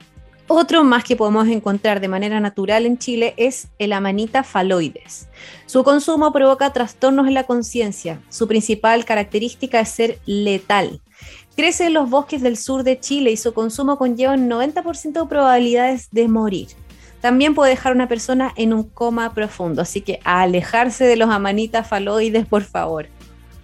Otro 0.49 0.85
más 0.85 1.03
que 1.03 1.17
podemos 1.17 1.47
encontrar 1.49 1.99
de 1.99 2.07
manera 2.07 2.39
natural 2.39 2.85
en 2.85 2.97
Chile 2.97 3.33
es 3.35 3.67
el 3.79 3.91
amanita 3.91 4.43
faloides. 4.43 5.27
Su 5.65 5.83
consumo 5.83 6.31
provoca 6.31 6.71
trastornos 6.71 7.27
en 7.27 7.33
la 7.33 7.43
conciencia. 7.43 8.21
Su 8.29 8.47
principal 8.47 9.03
característica 9.03 9.81
es 9.81 9.89
ser 9.89 10.19
letal. 10.25 11.01
Crece 11.57 11.87
en 11.87 11.95
los 11.95 12.07
bosques 12.07 12.43
del 12.43 12.55
sur 12.55 12.83
de 12.83 12.99
Chile 12.99 13.31
y 13.31 13.35
su 13.35 13.51
consumo 13.51 13.97
conlleva 13.97 14.35
un 14.35 14.47
90% 14.47 15.23
de 15.23 15.25
probabilidades 15.25 16.07
de 16.11 16.27
morir. 16.27 16.67
También 17.19 17.55
puede 17.55 17.71
dejar 17.71 17.93
a 17.93 17.95
una 17.95 18.07
persona 18.07 18.53
en 18.57 18.73
un 18.73 18.83
coma 18.83 19.33
profundo, 19.33 19.81
así 19.81 20.01
que 20.01 20.19
alejarse 20.23 21.05
de 21.05 21.15
los 21.15 21.31
amanitas 21.31 21.87
faloides, 21.87 22.45
por 22.45 22.61
favor. 22.61 23.07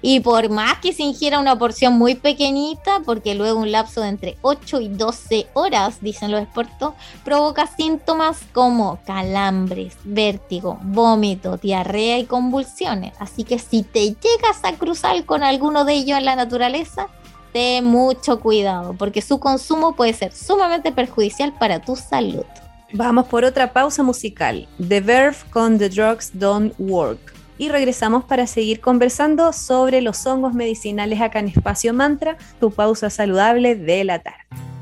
Y 0.02 0.22
por 0.22 0.50
más 0.50 0.80
que 0.80 0.92
se 0.92 1.04
ingiera 1.04 1.40
una 1.40 1.60
porción 1.60 1.94
muy 1.94 2.16
pequeñita, 2.16 3.02
porque 3.06 3.36
luego 3.36 3.60
un 3.60 3.72
lapso 3.72 4.02
de 4.02 4.10
entre 4.10 4.38
8 4.42 4.82
y 4.82 4.88
12 4.88 5.48
horas, 5.54 6.02
dicen 6.02 6.32
los 6.32 6.42
expertos, 6.42 6.96
provoca 7.24 7.68
síntomas 7.68 8.40
como 8.54 9.02
calambres, 9.06 9.98
vértigo, 10.04 10.80
vómito, 10.82 11.58
diarrea 11.58 12.18
y 12.18 12.26
convulsiones. 12.26 13.14
Así 13.20 13.44
que 13.44 13.60
si 13.60 13.84
te 13.84 14.08
llegas 14.08 14.64
a 14.64 14.74
cruzar 14.78 15.24
con 15.26 15.44
alguno 15.44 15.86
de 15.86 15.94
ellos 15.94 16.18
en 16.18 16.26
la 16.26 16.36
naturaleza, 16.36 17.08
ten 17.54 17.86
mucho 17.86 18.40
cuidado, 18.40 18.96
porque 18.98 19.22
su 19.22 19.40
consumo 19.40 19.96
puede 19.96 20.14
ser 20.14 20.34
sumamente 20.34 20.92
perjudicial 20.92 21.54
para 21.54 21.80
tu 21.80 21.96
salud. 21.96 22.44
Vamos 22.92 23.28
por 23.28 23.46
otra 23.46 23.72
pausa 23.72 24.04
musical. 24.04 24.68
The 24.88 25.00
Verve 25.00 25.38
con 25.52 25.78
The 25.78 25.90
Drugs 25.90 26.32
Don't 26.34 26.74
Work. 26.78 27.34
Y 27.58 27.70
regresamos 27.70 28.24
para 28.24 28.48
seguir 28.48 28.82
conversando 28.82 29.54
sobre 29.54 30.02
los 30.02 30.26
hongos 30.26 30.54
medicinales 30.54 31.22
acá 31.22 31.40
en 31.40 31.48
Espacio 31.48 31.94
Mantra, 31.94 32.38
tu 32.60 32.72
pausa 32.72 33.10
saludable 33.10 33.76
de 33.76 34.04
la 34.04 34.20
tarde. 34.20 34.73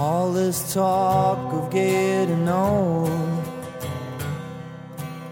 All 0.00 0.30
this 0.30 0.72
talk 0.74 1.52
of 1.52 1.72
getting 1.72 2.48
old, 2.48 3.42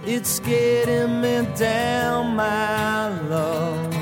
it's 0.05 0.41
getting 0.41 1.21
me 1.21 1.47
down, 1.57 2.35
my 2.35 3.07
love. 3.29 3.95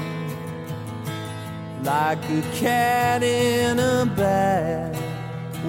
Like 1.82 2.24
a 2.30 2.40
cat 2.54 3.22
in 3.22 3.78
a 3.78 4.06
bag, 4.06 4.96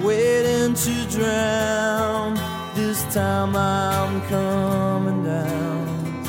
waiting 0.02 0.72
to 0.72 1.06
drown. 1.10 2.40
This 2.74 3.02
time 3.12 3.54
I'm 3.54 4.22
coming 4.28 5.24
down. 5.24 6.24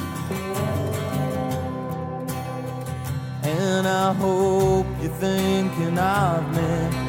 And 3.44 3.88
I 3.88 4.12
hope 4.12 4.88
you're 5.02 5.10
thinking 5.12 5.98
of 5.98 6.54
me 6.54 7.07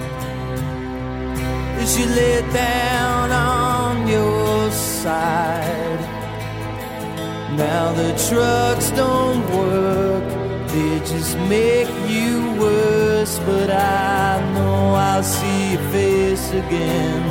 you 1.96 2.06
lay 2.06 2.42
down 2.52 3.30
on 3.30 4.06
your 4.08 4.70
side. 4.70 6.00
Now 7.56 7.92
the 7.92 8.10
trucks 8.28 8.90
don't 8.90 9.42
work, 9.56 10.24
they 10.68 10.98
just 11.00 11.38
make 11.48 11.88
you 12.06 12.52
worse. 12.60 13.38
But 13.38 13.70
I 13.70 14.40
know 14.54 14.94
I'll 14.94 15.22
see 15.22 15.72
your 15.72 15.82
face 15.90 16.50
again. 16.50 17.22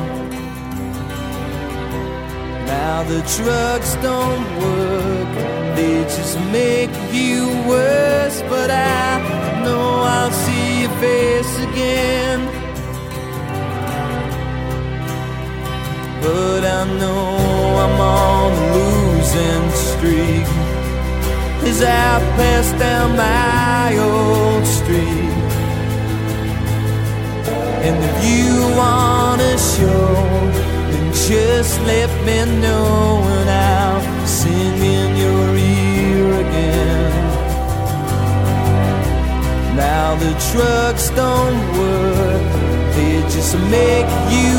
Now 2.66 3.04
the 3.04 3.22
trucks 3.38 3.94
don't 3.96 4.46
work, 4.66 5.32
they 5.76 6.04
just 6.18 6.40
make 6.52 6.96
you 7.14 7.48
worse. 7.68 8.42
But 8.50 8.72
I 8.72 9.64
know 9.64 10.02
I'll 10.16 10.32
see 10.32 10.82
your 10.82 10.96
face 11.00 11.54
again. 11.70 12.57
But 16.28 16.66
I 16.66 16.84
know 17.00 17.28
I'm 17.84 18.00
on 18.02 18.52
a 18.52 18.68
losing 18.76 19.68
streak. 19.88 20.48
As 21.70 21.80
I 21.82 22.20
pass 22.36 22.68
down 22.84 23.16
my 23.16 23.98
old 23.98 24.66
street. 24.80 25.38
And 27.88 27.98
if 28.10 28.18
you 28.30 28.52
wanna 28.82 29.54
show 29.74 30.10
Then 30.92 31.08
just 31.30 31.80
let 31.92 32.12
me 32.28 32.40
know 32.60 33.24
And 33.36 33.50
I'll 33.50 34.28
sing 34.28 34.78
in 34.98 35.10
your 35.24 35.48
ear 35.56 36.28
again. 36.46 37.14
Now 39.78 40.16
the 40.24 40.34
trucks 40.52 41.10
don't 41.12 41.60
work 41.80 42.48
they 42.98 43.22
just 43.30 43.54
make 43.70 44.10
you 44.36 44.58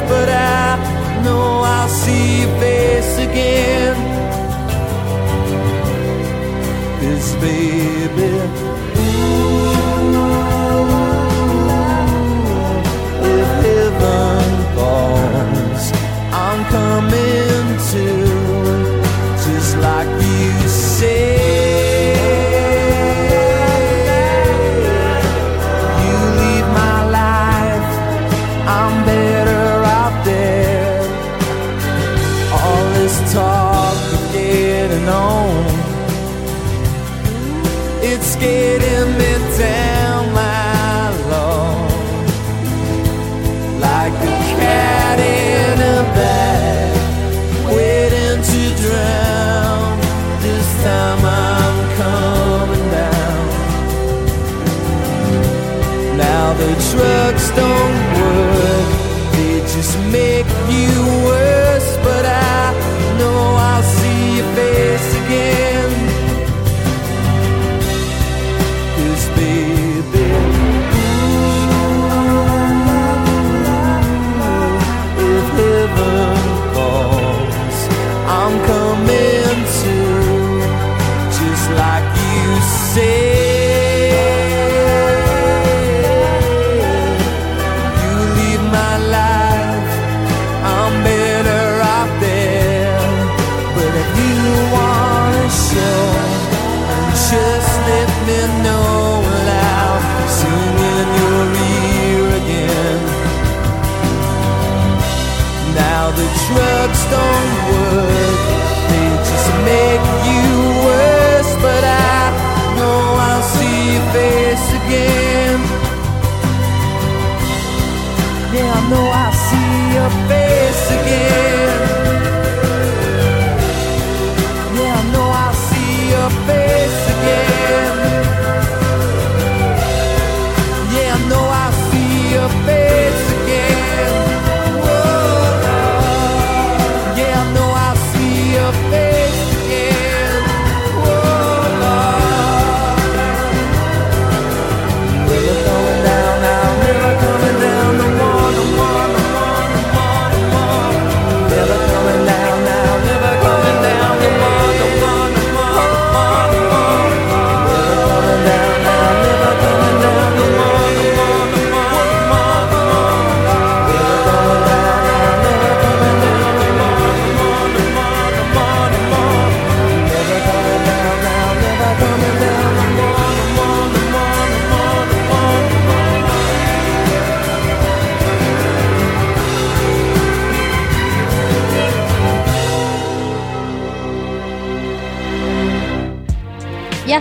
but 0.00 0.28
I 0.28 1.22
know 1.24 1.62
I'll 1.64 1.88
see 1.88 2.42
your 2.42 2.60
face 2.60 3.18
again. 3.18 3.96
This 7.00 7.34
baby. 7.36 8.87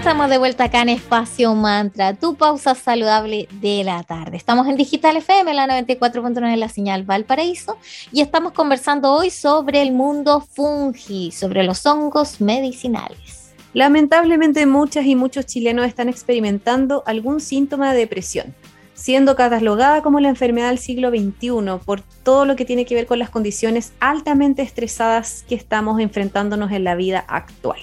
Estamos 0.08 0.30
de 0.30 0.38
vuelta 0.38 0.63
acá 0.63 0.84
en 0.84 0.88
Espacio 0.88 1.54
Mantra, 1.54 2.13
tu 2.13 2.36
pausa 2.36 2.76
saludable 2.76 3.50
de 3.60 3.84
la 3.84 4.04
tarde. 4.04 4.38
Estamos 4.38 4.65
en 4.67 4.78
Digital 4.78 5.17
FM, 5.17 5.54
la 5.54 5.67
94.9 5.67 6.54
en 6.54 6.60
la 6.62 6.70
señal 6.70 7.04
Valparaíso, 7.04 7.78
y 8.13 8.22
estamos 8.22 8.54
conversando 8.54 9.12
hoy 9.12 9.32
sobre 9.32 9.82
el 9.82 9.91
mundo 9.91 10.39
fungi, 10.39 11.32
sobre 11.32 11.65
los 11.65 11.86
hongos 11.86 12.39
medicinales. 12.39 13.54
Lamentablemente 13.74 14.65
muchas 14.65 15.06
y 15.06 15.17
muchos 15.17 15.46
chilenos 15.46 15.86
están 15.86 16.08
experimentando 16.08 17.04
algún 17.06 17.41
síntoma 17.41 17.91
de 17.91 18.00
depresión, 18.00 18.56
siendo 18.93 19.36
catalogada 19.36 20.02
como 20.04 20.22
la 20.22 20.30
enfermedad 20.30 20.70
del 20.70 20.80
siglo 20.80 21.10
XXI 21.10 21.84
por 21.84 22.00
todo 22.24 22.46
lo 22.46 22.56
que 22.56 22.63
tiene 22.63 22.86
que 22.86 22.96
ver 22.96 23.08
con 23.08 23.20
las 23.20 23.30
condiciones 23.30 23.91
altamente 24.00 24.62
estresadas 24.62 25.43
que 25.50 25.56
estamos 25.56 26.00
enfrentándonos 26.00 26.72
en 26.72 26.86
la 26.86 26.96
vida 26.96 27.26
actual. 27.28 27.82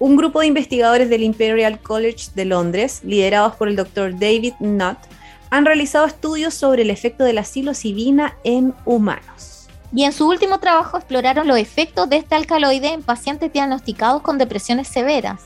Un 0.00 0.16
grupo 0.16 0.40
de 0.40 0.46
investigadores 0.46 1.10
del 1.10 1.24
Imperial 1.24 1.80
College 1.80 2.30
de 2.36 2.44
Londres, 2.44 3.00
liderados 3.02 3.56
por 3.56 3.68
el 3.68 3.74
Dr. 3.74 4.12
David 4.16 4.54
Nutt, 4.60 4.98
han 5.50 5.66
realizado 5.66 6.06
estudios 6.06 6.54
sobre 6.54 6.82
el 6.82 6.90
efecto 6.90 7.24
de 7.24 7.32
la 7.32 7.44
psilocibina 7.44 8.36
en 8.44 8.74
humanos. 8.84 9.66
Y 9.92 10.04
en 10.04 10.12
su 10.12 10.28
último 10.28 10.60
trabajo 10.60 10.98
exploraron 10.98 11.48
los 11.48 11.58
efectos 11.58 12.08
de 12.08 12.18
este 12.18 12.36
alcaloide 12.36 12.92
en 12.92 13.02
pacientes 13.02 13.52
diagnosticados 13.52 14.22
con 14.22 14.38
depresiones 14.38 14.86
severas 14.86 15.40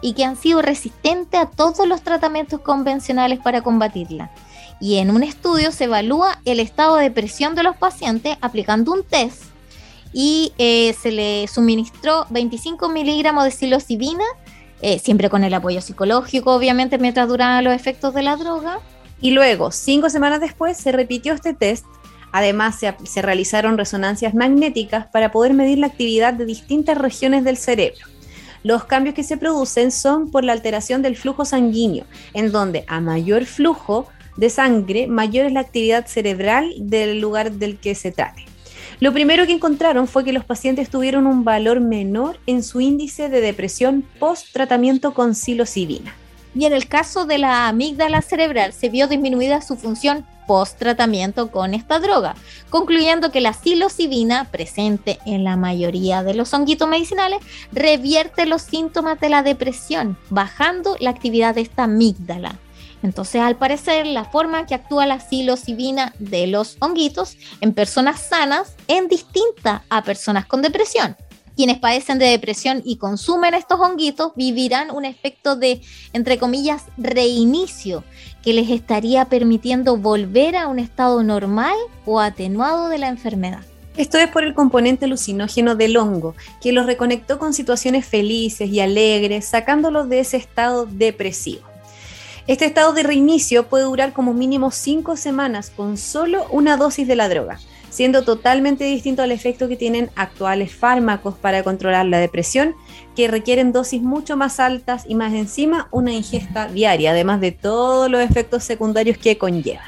y 0.00 0.14
que 0.14 0.24
han 0.24 0.36
sido 0.36 0.62
resistentes 0.62 1.38
a 1.38 1.46
todos 1.46 1.86
los 1.86 2.02
tratamientos 2.02 2.60
convencionales 2.60 3.40
para 3.40 3.60
combatirla. 3.60 4.30
Y 4.80 4.98
en 4.98 5.10
un 5.10 5.22
estudio 5.22 5.70
se 5.70 5.84
evalúa 5.84 6.38
el 6.46 6.60
estado 6.60 6.96
de 6.96 7.04
depresión 7.04 7.54
de 7.54 7.64
los 7.64 7.76
pacientes 7.76 8.38
aplicando 8.40 8.92
un 8.92 9.02
test 9.02 9.47
y 10.12 10.52
eh, 10.58 10.94
se 11.00 11.10
le 11.10 11.46
suministró 11.48 12.26
25 12.30 12.88
miligramos 12.88 13.44
de 13.44 13.50
psilocibina, 13.50 14.24
eh, 14.80 14.98
siempre 14.98 15.28
con 15.28 15.44
el 15.44 15.54
apoyo 15.54 15.80
psicológico, 15.80 16.54
obviamente, 16.54 16.98
mientras 16.98 17.28
duraban 17.28 17.64
los 17.64 17.74
efectos 17.74 18.14
de 18.14 18.22
la 18.22 18.36
droga. 18.36 18.80
Y 19.20 19.32
luego, 19.32 19.72
cinco 19.72 20.10
semanas 20.10 20.40
después, 20.40 20.76
se 20.76 20.92
repitió 20.92 21.32
este 21.32 21.54
test. 21.54 21.84
Además, 22.30 22.78
se, 22.78 22.94
se 23.04 23.22
realizaron 23.22 23.78
resonancias 23.78 24.34
magnéticas 24.34 25.06
para 25.06 25.32
poder 25.32 25.54
medir 25.54 25.78
la 25.78 25.88
actividad 25.88 26.34
de 26.34 26.44
distintas 26.44 26.96
regiones 26.98 27.42
del 27.42 27.56
cerebro. 27.56 28.06
Los 28.62 28.84
cambios 28.84 29.14
que 29.14 29.24
se 29.24 29.36
producen 29.36 29.90
son 29.90 30.30
por 30.30 30.44
la 30.44 30.52
alteración 30.52 31.02
del 31.02 31.16
flujo 31.16 31.44
sanguíneo, 31.44 32.04
en 32.34 32.52
donde 32.52 32.84
a 32.86 33.00
mayor 33.00 33.46
flujo 33.46 34.08
de 34.36 34.50
sangre, 34.50 35.06
mayor 35.08 35.46
es 35.46 35.52
la 35.52 35.60
actividad 35.60 36.06
cerebral 36.06 36.72
del 36.78 37.20
lugar 37.20 37.52
del 37.52 37.76
que 37.78 37.94
se 37.96 38.12
trate. 38.12 38.47
Lo 39.00 39.12
primero 39.12 39.46
que 39.46 39.52
encontraron 39.52 40.08
fue 40.08 40.24
que 40.24 40.32
los 40.32 40.44
pacientes 40.44 40.90
tuvieron 40.90 41.28
un 41.28 41.44
valor 41.44 41.80
menor 41.80 42.40
en 42.46 42.64
su 42.64 42.80
índice 42.80 43.28
de 43.28 43.40
depresión 43.40 44.04
post-tratamiento 44.18 45.14
con 45.14 45.36
psilocibina. 45.36 46.14
Y 46.54 46.64
en 46.64 46.72
el 46.72 46.88
caso 46.88 47.24
de 47.24 47.38
la 47.38 47.68
amígdala 47.68 48.22
cerebral 48.22 48.72
se 48.72 48.88
vio 48.88 49.06
disminuida 49.06 49.62
su 49.62 49.76
función 49.76 50.26
post-tratamiento 50.48 51.52
con 51.52 51.74
esta 51.74 52.00
droga, 52.00 52.34
concluyendo 52.70 53.30
que 53.30 53.40
la 53.40 53.52
psilocibina, 53.52 54.50
presente 54.50 55.20
en 55.26 55.44
la 55.44 55.56
mayoría 55.56 56.24
de 56.24 56.34
los 56.34 56.52
honguitos 56.52 56.88
medicinales, 56.88 57.38
revierte 57.70 58.46
los 58.46 58.62
síntomas 58.62 59.20
de 59.20 59.28
la 59.28 59.44
depresión, 59.44 60.16
bajando 60.30 60.96
la 60.98 61.10
actividad 61.10 61.54
de 61.54 61.60
esta 61.60 61.84
amígdala. 61.84 62.56
Entonces, 63.02 63.40
al 63.40 63.56
parecer, 63.56 64.06
la 64.06 64.24
forma 64.24 64.66
que 64.66 64.74
actúa 64.74 65.06
la 65.06 65.20
psilocibina 65.20 66.12
de 66.18 66.46
los 66.46 66.76
honguitos 66.80 67.36
en 67.60 67.72
personas 67.72 68.20
sanas 68.20 68.74
es 68.88 69.08
distinta 69.08 69.84
a 69.88 70.02
personas 70.02 70.46
con 70.46 70.62
depresión. 70.62 71.16
Quienes 71.58 71.78
padecen 71.78 72.20
de 72.20 72.26
depresión 72.26 72.82
y 72.84 72.98
consumen 72.98 73.52
estos 73.52 73.80
honguitos 73.80 74.32
vivirán 74.36 74.92
un 74.92 75.04
efecto 75.04 75.56
de, 75.56 75.80
entre 76.12 76.38
comillas, 76.38 76.84
reinicio 76.96 78.04
que 78.44 78.52
les 78.52 78.70
estaría 78.70 79.24
permitiendo 79.24 79.96
volver 79.96 80.54
a 80.54 80.68
un 80.68 80.78
estado 80.78 81.24
normal 81.24 81.74
o 82.04 82.20
atenuado 82.20 82.88
de 82.88 82.98
la 82.98 83.08
enfermedad. 83.08 83.62
Esto 83.96 84.18
es 84.18 84.28
por 84.28 84.44
el 84.44 84.54
componente 84.54 85.06
alucinógeno 85.06 85.74
del 85.74 85.96
hongo, 85.96 86.36
que 86.62 86.70
los 86.70 86.86
reconectó 86.86 87.40
con 87.40 87.52
situaciones 87.52 88.06
felices 88.06 88.70
y 88.70 88.78
alegres, 88.78 89.48
sacándolos 89.48 90.08
de 90.08 90.20
ese 90.20 90.36
estado 90.36 90.86
depresivo. 90.86 91.67
Este 92.48 92.64
estado 92.64 92.94
de 92.94 93.02
reinicio 93.02 93.68
puede 93.68 93.84
durar 93.84 94.14
como 94.14 94.32
mínimo 94.32 94.70
5 94.70 95.18
semanas 95.18 95.68
con 95.68 95.98
solo 95.98 96.46
una 96.50 96.78
dosis 96.78 97.06
de 97.06 97.14
la 97.14 97.28
droga, 97.28 97.60
siendo 97.90 98.24
totalmente 98.24 98.84
distinto 98.84 99.20
al 99.20 99.32
efecto 99.32 99.68
que 99.68 99.76
tienen 99.76 100.10
actuales 100.16 100.74
fármacos 100.74 101.36
para 101.36 101.62
controlar 101.62 102.06
la 102.06 102.18
depresión, 102.18 102.74
que 103.14 103.28
requieren 103.28 103.70
dosis 103.70 104.00
mucho 104.00 104.38
más 104.38 104.60
altas 104.60 105.04
y 105.06 105.14
más 105.14 105.34
encima 105.34 105.88
una 105.90 106.14
ingesta 106.14 106.68
diaria, 106.68 107.10
además 107.10 107.42
de 107.42 107.52
todos 107.52 108.10
los 108.10 108.22
efectos 108.22 108.64
secundarios 108.64 109.18
que 109.18 109.36
conllevan. 109.36 109.84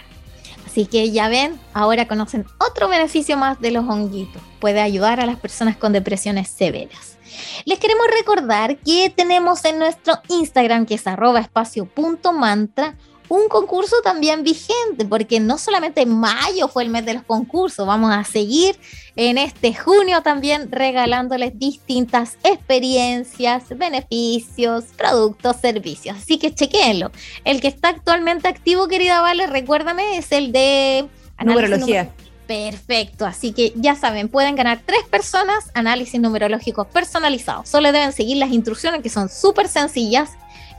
Así 0.66 0.84
que 0.84 1.10
ya 1.10 1.30
ven, 1.30 1.58
ahora 1.72 2.06
conocen 2.06 2.44
otro 2.58 2.88
beneficio 2.88 3.38
más 3.38 3.58
de 3.62 3.70
los 3.70 3.88
honguitos. 3.88 4.42
Puede 4.60 4.82
ayudar 4.82 5.18
a 5.18 5.24
las 5.24 5.40
personas 5.40 5.78
con 5.78 5.94
depresiones 5.94 6.48
severas. 6.48 7.16
Les 7.64 7.78
queremos 7.78 8.06
recordar 8.18 8.78
que 8.78 9.12
tenemos 9.14 9.64
en 9.64 9.78
nuestro 9.78 10.14
Instagram, 10.28 10.86
que 10.86 10.94
es 10.94 11.06
arroba 11.06 11.40
espacio.mantra, 11.40 12.96
un 13.30 13.48
concurso 13.48 13.96
también 14.02 14.42
vigente, 14.42 15.04
porque 15.08 15.38
no 15.38 15.56
solamente 15.56 16.04
mayo 16.04 16.66
fue 16.66 16.82
el 16.82 16.90
mes 16.90 17.06
de 17.06 17.14
los 17.14 17.22
concursos, 17.22 17.86
vamos 17.86 18.12
a 18.12 18.24
seguir 18.24 18.76
en 19.14 19.38
este 19.38 19.72
junio 19.72 20.20
también 20.22 20.70
regalándoles 20.72 21.56
distintas 21.56 22.38
experiencias, 22.42 23.68
beneficios, 23.68 24.84
productos, 24.96 25.56
servicios. 25.58 26.16
Así 26.16 26.38
que 26.38 26.52
chequéenlo. 26.52 27.12
El 27.44 27.60
que 27.60 27.68
está 27.68 27.90
actualmente 27.90 28.48
activo, 28.48 28.88
querida 28.88 29.20
Vale, 29.20 29.46
recuérdame, 29.46 30.18
es 30.18 30.32
el 30.32 30.50
de... 30.50 31.08
Numerología. 31.42 32.12
Perfecto, 32.50 33.26
así 33.26 33.52
que 33.52 33.72
ya 33.76 33.94
saben, 33.94 34.28
pueden 34.28 34.56
ganar 34.56 34.80
tres 34.84 35.04
personas 35.08 35.70
análisis 35.72 36.20
numerológicos 36.20 36.84
personalizados. 36.88 37.68
Solo 37.68 37.92
deben 37.92 38.10
seguir 38.10 38.38
las 38.38 38.50
instrucciones 38.50 39.02
que 39.02 39.08
son 39.08 39.28
súper 39.28 39.68
sencillas 39.68 40.30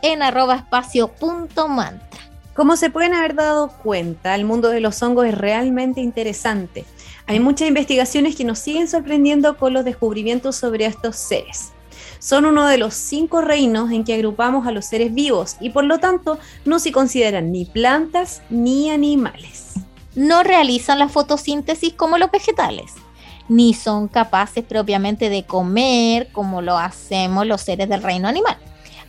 en 0.01 0.21
arroba 0.21 0.57
espacio.mantra. 0.57 2.19
Como 2.53 2.75
se 2.75 2.89
pueden 2.89 3.13
haber 3.13 3.35
dado 3.35 3.69
cuenta, 3.83 4.35
el 4.35 4.43
mundo 4.43 4.67
de 4.67 4.81
los 4.81 5.01
hongos 5.01 5.27
es 5.27 5.37
realmente 5.37 6.01
interesante. 6.01 6.83
Hay 7.25 7.39
muchas 7.39 7.69
investigaciones 7.69 8.35
que 8.35 8.43
nos 8.43 8.59
siguen 8.59 8.89
sorprendiendo 8.89 9.55
con 9.55 9.71
los 9.71 9.85
descubrimientos 9.85 10.57
sobre 10.57 10.87
estos 10.87 11.15
seres. 11.15 11.71
Son 12.19 12.45
uno 12.45 12.67
de 12.67 12.79
los 12.79 12.95
cinco 12.95 13.39
reinos 13.39 13.91
en 13.91 14.03
que 14.03 14.13
agrupamos 14.13 14.67
a 14.67 14.71
los 14.71 14.87
seres 14.87 15.13
vivos 15.13 15.55
y 15.61 15.69
por 15.69 15.85
lo 15.85 15.99
tanto 15.99 16.37
no 16.65 16.79
se 16.79 16.91
consideran 16.91 17.49
ni 17.53 17.63
plantas 17.63 18.41
ni 18.49 18.89
animales. 18.91 19.71
No 20.15 20.43
realizan 20.43 20.99
la 20.99 21.09
fotosíntesis 21.09 21.93
como 21.93 22.17
los 22.17 22.31
vegetales. 22.31 22.93
ni 23.49 23.73
son 23.73 24.07
capaces 24.07 24.63
propiamente 24.63 25.29
de 25.29 25.43
comer 25.43 26.31
como 26.31 26.61
lo 26.61 26.77
hacemos 26.77 27.45
los 27.45 27.61
seres 27.61 27.89
del 27.89 28.01
reino 28.01 28.29
animal. 28.29 28.57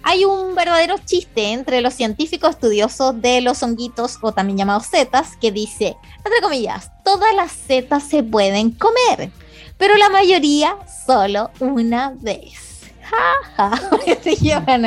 Hay 0.04 0.24
un 0.24 0.54
verdadero 0.56 0.96
chiste 0.98 1.52
entre 1.52 1.80
los 1.80 1.94
científicos 1.94 2.50
estudiosos 2.50 3.20
de 3.22 3.40
los 3.40 3.62
honguitos 3.62 4.18
o 4.20 4.32
también 4.32 4.58
llamados 4.58 4.86
setas 4.86 5.36
que 5.36 5.52
dice, 5.52 5.96
entre 6.24 6.40
comillas, 6.42 6.90
todas 7.04 7.32
las 7.36 7.52
setas 7.52 8.02
se 8.02 8.24
pueden 8.24 8.72
comer, 8.72 9.30
pero 9.78 9.96
la 9.96 10.08
mayoría 10.10 10.76
solo 11.06 11.50
una 11.60 12.14
vez. 12.20 12.68
Ja, 13.12 13.68
ja. 13.68 13.80
Se 14.22 14.36
llevan 14.36 14.86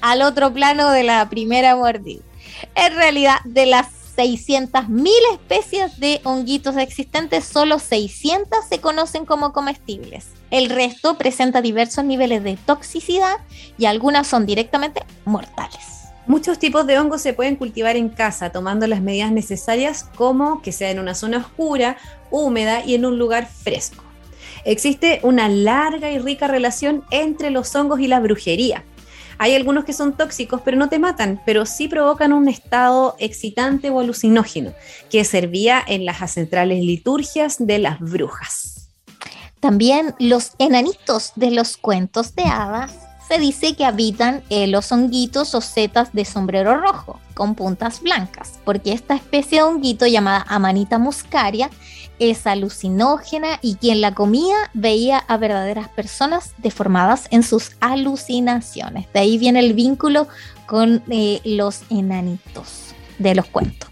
al, 0.00 0.22
otro 0.22 0.52
plano 0.52 0.90
de 0.90 1.04
la 1.04 1.28
primera 1.28 1.76
mordida. 1.76 2.22
En 2.74 2.96
realidad, 2.96 3.36
de 3.44 3.66
las 3.66 3.86
600.000 4.20 5.10
especies 5.32 5.98
de 5.98 6.20
honguitos 6.24 6.76
existentes, 6.76 7.46
solo 7.46 7.78
600 7.78 8.58
se 8.68 8.78
conocen 8.78 9.24
como 9.24 9.54
comestibles. 9.54 10.26
El 10.50 10.68
resto 10.68 11.16
presenta 11.16 11.62
diversos 11.62 12.04
niveles 12.04 12.44
de 12.44 12.58
toxicidad 12.58 13.36
y 13.78 13.86
algunas 13.86 14.26
son 14.26 14.44
directamente 14.44 15.02
mortales. 15.24 16.10
Muchos 16.26 16.58
tipos 16.58 16.86
de 16.86 16.98
hongos 16.98 17.22
se 17.22 17.32
pueden 17.32 17.56
cultivar 17.56 17.96
en 17.96 18.10
casa 18.10 18.50
tomando 18.50 18.86
las 18.86 19.00
medidas 19.00 19.32
necesarias 19.32 20.04
como 20.16 20.60
que 20.60 20.70
sea 20.70 20.90
en 20.90 20.98
una 20.98 21.14
zona 21.14 21.38
oscura, 21.38 21.96
húmeda 22.30 22.84
y 22.84 22.94
en 22.94 23.06
un 23.06 23.18
lugar 23.18 23.46
fresco. 23.48 24.04
Existe 24.66 25.20
una 25.22 25.48
larga 25.48 26.10
y 26.12 26.18
rica 26.18 26.46
relación 26.46 27.04
entre 27.10 27.48
los 27.48 27.74
hongos 27.74 28.00
y 28.00 28.06
la 28.06 28.20
brujería. 28.20 28.84
Hay 29.42 29.54
algunos 29.54 29.86
que 29.86 29.94
son 29.94 30.18
tóxicos, 30.18 30.60
pero 30.62 30.76
no 30.76 30.90
te 30.90 30.98
matan, 30.98 31.40
pero 31.46 31.64
sí 31.64 31.88
provocan 31.88 32.34
un 32.34 32.46
estado 32.46 33.16
excitante 33.18 33.88
o 33.88 33.98
alucinógeno, 33.98 34.74
que 35.08 35.24
servía 35.24 35.82
en 35.86 36.04
las 36.04 36.20
ancestrales 36.20 36.84
liturgias 36.84 37.56
de 37.58 37.78
las 37.78 38.00
brujas. 38.00 38.90
También 39.58 40.14
los 40.18 40.52
enanitos 40.58 41.32
de 41.36 41.52
los 41.52 41.78
cuentos 41.78 42.34
de 42.34 42.42
hadas 42.42 42.92
se 43.26 43.38
dice 43.38 43.74
que 43.74 43.86
habitan 43.86 44.42
en 44.50 44.72
los 44.72 44.92
honguitos 44.92 45.54
o 45.54 45.62
setas 45.62 46.12
de 46.12 46.26
sombrero 46.26 46.76
rojo 46.76 47.18
con 47.32 47.54
puntas 47.54 48.02
blancas, 48.02 48.58
porque 48.66 48.92
esta 48.92 49.14
especie 49.14 49.60
de 49.60 49.64
honguito 49.64 50.06
llamada 50.06 50.44
Amanita 50.48 50.98
muscaria 50.98 51.70
es 52.20 52.46
alucinógena 52.46 53.58
y 53.62 53.74
quien 53.74 54.00
la 54.00 54.14
comía 54.14 54.56
veía 54.74 55.18
a 55.18 55.36
verdaderas 55.38 55.88
personas 55.88 56.54
deformadas 56.58 57.26
en 57.30 57.42
sus 57.42 57.72
alucinaciones. 57.80 59.06
De 59.12 59.20
ahí 59.20 59.38
viene 59.38 59.58
el 59.58 59.74
vínculo 59.74 60.28
con 60.66 61.02
eh, 61.10 61.40
los 61.44 61.82
enanitos 61.90 62.94
de 63.18 63.34
los 63.34 63.46
cuentos. 63.46 63.90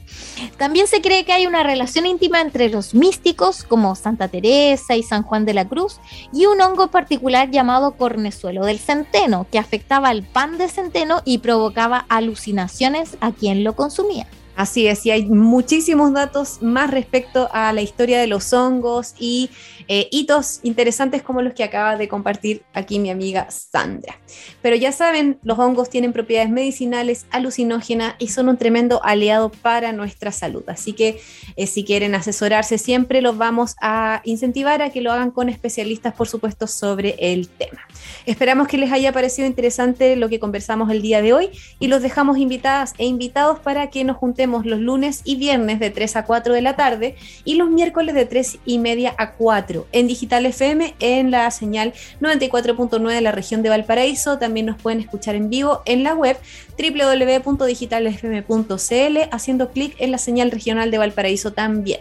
También 0.56 0.86
se 0.86 1.00
cree 1.00 1.24
que 1.24 1.32
hay 1.32 1.46
una 1.46 1.62
relación 1.62 2.06
íntima 2.06 2.40
entre 2.40 2.68
los 2.68 2.94
místicos 2.94 3.64
como 3.64 3.94
Santa 3.94 4.28
Teresa 4.28 4.96
y 4.96 5.02
San 5.02 5.22
Juan 5.22 5.44
de 5.44 5.54
la 5.54 5.68
Cruz 5.68 6.00
y 6.32 6.46
un 6.46 6.60
hongo 6.60 6.88
particular 6.88 7.50
llamado 7.50 7.96
cornezuelo 7.96 8.64
del 8.64 8.78
centeno 8.78 9.46
que 9.50 9.58
afectaba 9.58 10.08
al 10.08 10.22
pan 10.22 10.58
de 10.58 10.68
centeno 10.68 11.22
y 11.24 11.38
provocaba 11.38 12.04
alucinaciones 12.08 13.16
a 13.20 13.32
quien 13.32 13.64
lo 13.64 13.74
consumía. 13.74 14.26
Así 14.58 14.88
es, 14.88 15.06
y 15.06 15.12
hay 15.12 15.24
muchísimos 15.24 16.12
datos 16.12 16.60
más 16.62 16.90
respecto 16.90 17.48
a 17.52 17.72
la 17.72 17.80
historia 17.80 18.18
de 18.18 18.26
los 18.26 18.52
hongos 18.52 19.14
y 19.16 19.50
eh, 19.86 20.08
hitos 20.10 20.58
interesantes 20.64 21.22
como 21.22 21.42
los 21.42 21.52
que 21.54 21.62
acaba 21.62 21.94
de 21.94 22.08
compartir 22.08 22.64
aquí 22.74 22.98
mi 22.98 23.08
amiga 23.08 23.46
Sandra. 23.52 24.18
Pero 24.60 24.74
ya 24.74 24.90
saben, 24.90 25.38
los 25.44 25.60
hongos 25.60 25.90
tienen 25.90 26.12
propiedades 26.12 26.50
medicinales, 26.50 27.26
alucinógenas 27.30 28.16
y 28.18 28.30
son 28.30 28.48
un 28.48 28.56
tremendo 28.56 29.00
aliado 29.04 29.50
para 29.50 29.92
nuestra 29.92 30.32
salud. 30.32 30.64
Así 30.66 30.92
que 30.92 31.20
eh, 31.54 31.68
si 31.68 31.84
quieren 31.84 32.16
asesorarse, 32.16 32.78
siempre 32.78 33.22
los 33.22 33.38
vamos 33.38 33.76
a 33.80 34.22
incentivar 34.24 34.82
a 34.82 34.90
que 34.90 35.02
lo 35.02 35.12
hagan 35.12 35.30
con 35.30 35.48
especialistas, 35.50 36.14
por 36.14 36.26
supuesto, 36.26 36.66
sobre 36.66 37.14
el 37.20 37.48
tema. 37.48 37.82
Esperamos 38.26 38.66
que 38.66 38.76
les 38.76 38.90
haya 38.90 39.12
parecido 39.12 39.46
interesante 39.46 40.16
lo 40.16 40.28
que 40.28 40.40
conversamos 40.40 40.90
el 40.90 41.00
día 41.00 41.22
de 41.22 41.32
hoy 41.32 41.50
y 41.78 41.86
los 41.86 42.02
dejamos 42.02 42.38
invitadas 42.38 42.94
e 42.98 43.06
invitados 43.06 43.60
para 43.60 43.88
que 43.90 44.02
nos 44.02 44.16
juntemos 44.16 44.47
los 44.48 44.80
lunes 44.80 45.20
y 45.24 45.36
viernes 45.36 45.78
de 45.80 45.90
3 45.90 46.16
a 46.16 46.24
4 46.24 46.54
de 46.54 46.62
la 46.62 46.76
tarde 46.76 47.16
y 47.44 47.54
los 47.54 47.70
miércoles 47.70 48.14
de 48.14 48.26
3 48.26 48.58
y 48.64 48.78
media 48.78 49.14
a 49.18 49.32
4 49.32 49.86
en 49.92 50.06
Digital 50.06 50.46
FM 50.46 50.94
en 51.00 51.30
la 51.30 51.50
señal 51.50 51.92
94.9 52.20 53.12
de 53.12 53.20
la 53.20 53.32
región 53.32 53.62
de 53.62 53.68
Valparaíso. 53.68 54.38
También 54.38 54.64
nos 54.66 54.80
pueden 54.80 55.00
escuchar 55.00 55.34
en 55.34 55.50
vivo 55.50 55.82
en 55.84 56.02
la 56.02 56.14
web 56.14 56.38
www.digitalfm.cl 56.78 59.18
haciendo 59.30 59.70
clic 59.70 59.94
en 59.98 60.10
la 60.10 60.18
señal 60.18 60.50
regional 60.50 60.90
de 60.90 60.98
Valparaíso 60.98 61.52
también. 61.52 62.00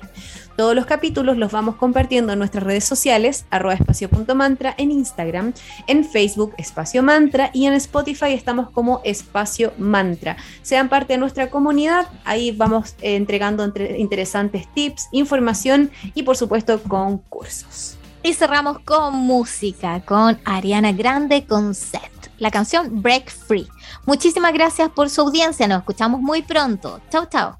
Todos 0.57 0.75
los 0.75 0.87
capítulos 0.87 1.37
los 1.37 1.51
vamos 1.51 1.75
compartiendo 1.75 2.33
en 2.33 2.39
nuestras 2.39 2.63
redes 2.63 2.83
sociales, 2.83 3.45
arroba 3.51 3.75
espacio.mantra, 3.75 4.73
en 4.77 4.91
Instagram, 4.91 5.53
en 5.85 6.03
Facebook, 6.03 6.55
Espacio 6.57 7.03
Mantra, 7.03 7.51
y 7.53 7.67
en 7.67 7.73
Spotify 7.73 8.33
estamos 8.33 8.71
como 8.71 8.99
Espacio 9.03 9.71
Mantra. 9.77 10.35
Sean 10.63 10.89
parte 10.89 11.13
de 11.13 11.19
nuestra 11.19 11.51
comunidad, 11.51 12.07
ahí 12.25 12.51
vamos 12.51 12.95
eh, 13.01 13.15
entregando 13.15 13.63
entre- 13.63 13.99
interesantes 13.99 14.67
tips, 14.73 15.09
información 15.11 15.91
y 16.15 16.23
por 16.23 16.35
supuesto 16.35 16.81
concursos. 16.81 17.95
Y 18.23 18.33
cerramos 18.33 18.79
con 18.79 19.13
música, 19.15 20.01
con 20.01 20.39
Ariana 20.43 20.91
Grande 20.91 21.45
con 21.45 21.75
Set, 21.75 22.31
la 22.39 22.49
canción 22.49 23.03
Break 23.03 23.29
Free. 23.29 23.67
Muchísimas 24.07 24.53
gracias 24.53 24.89
por 24.89 25.11
su 25.11 25.21
audiencia, 25.21 25.67
nos 25.67 25.79
escuchamos 25.81 26.19
muy 26.19 26.41
pronto. 26.41 26.99
Chao, 27.11 27.27
chao. 27.27 27.59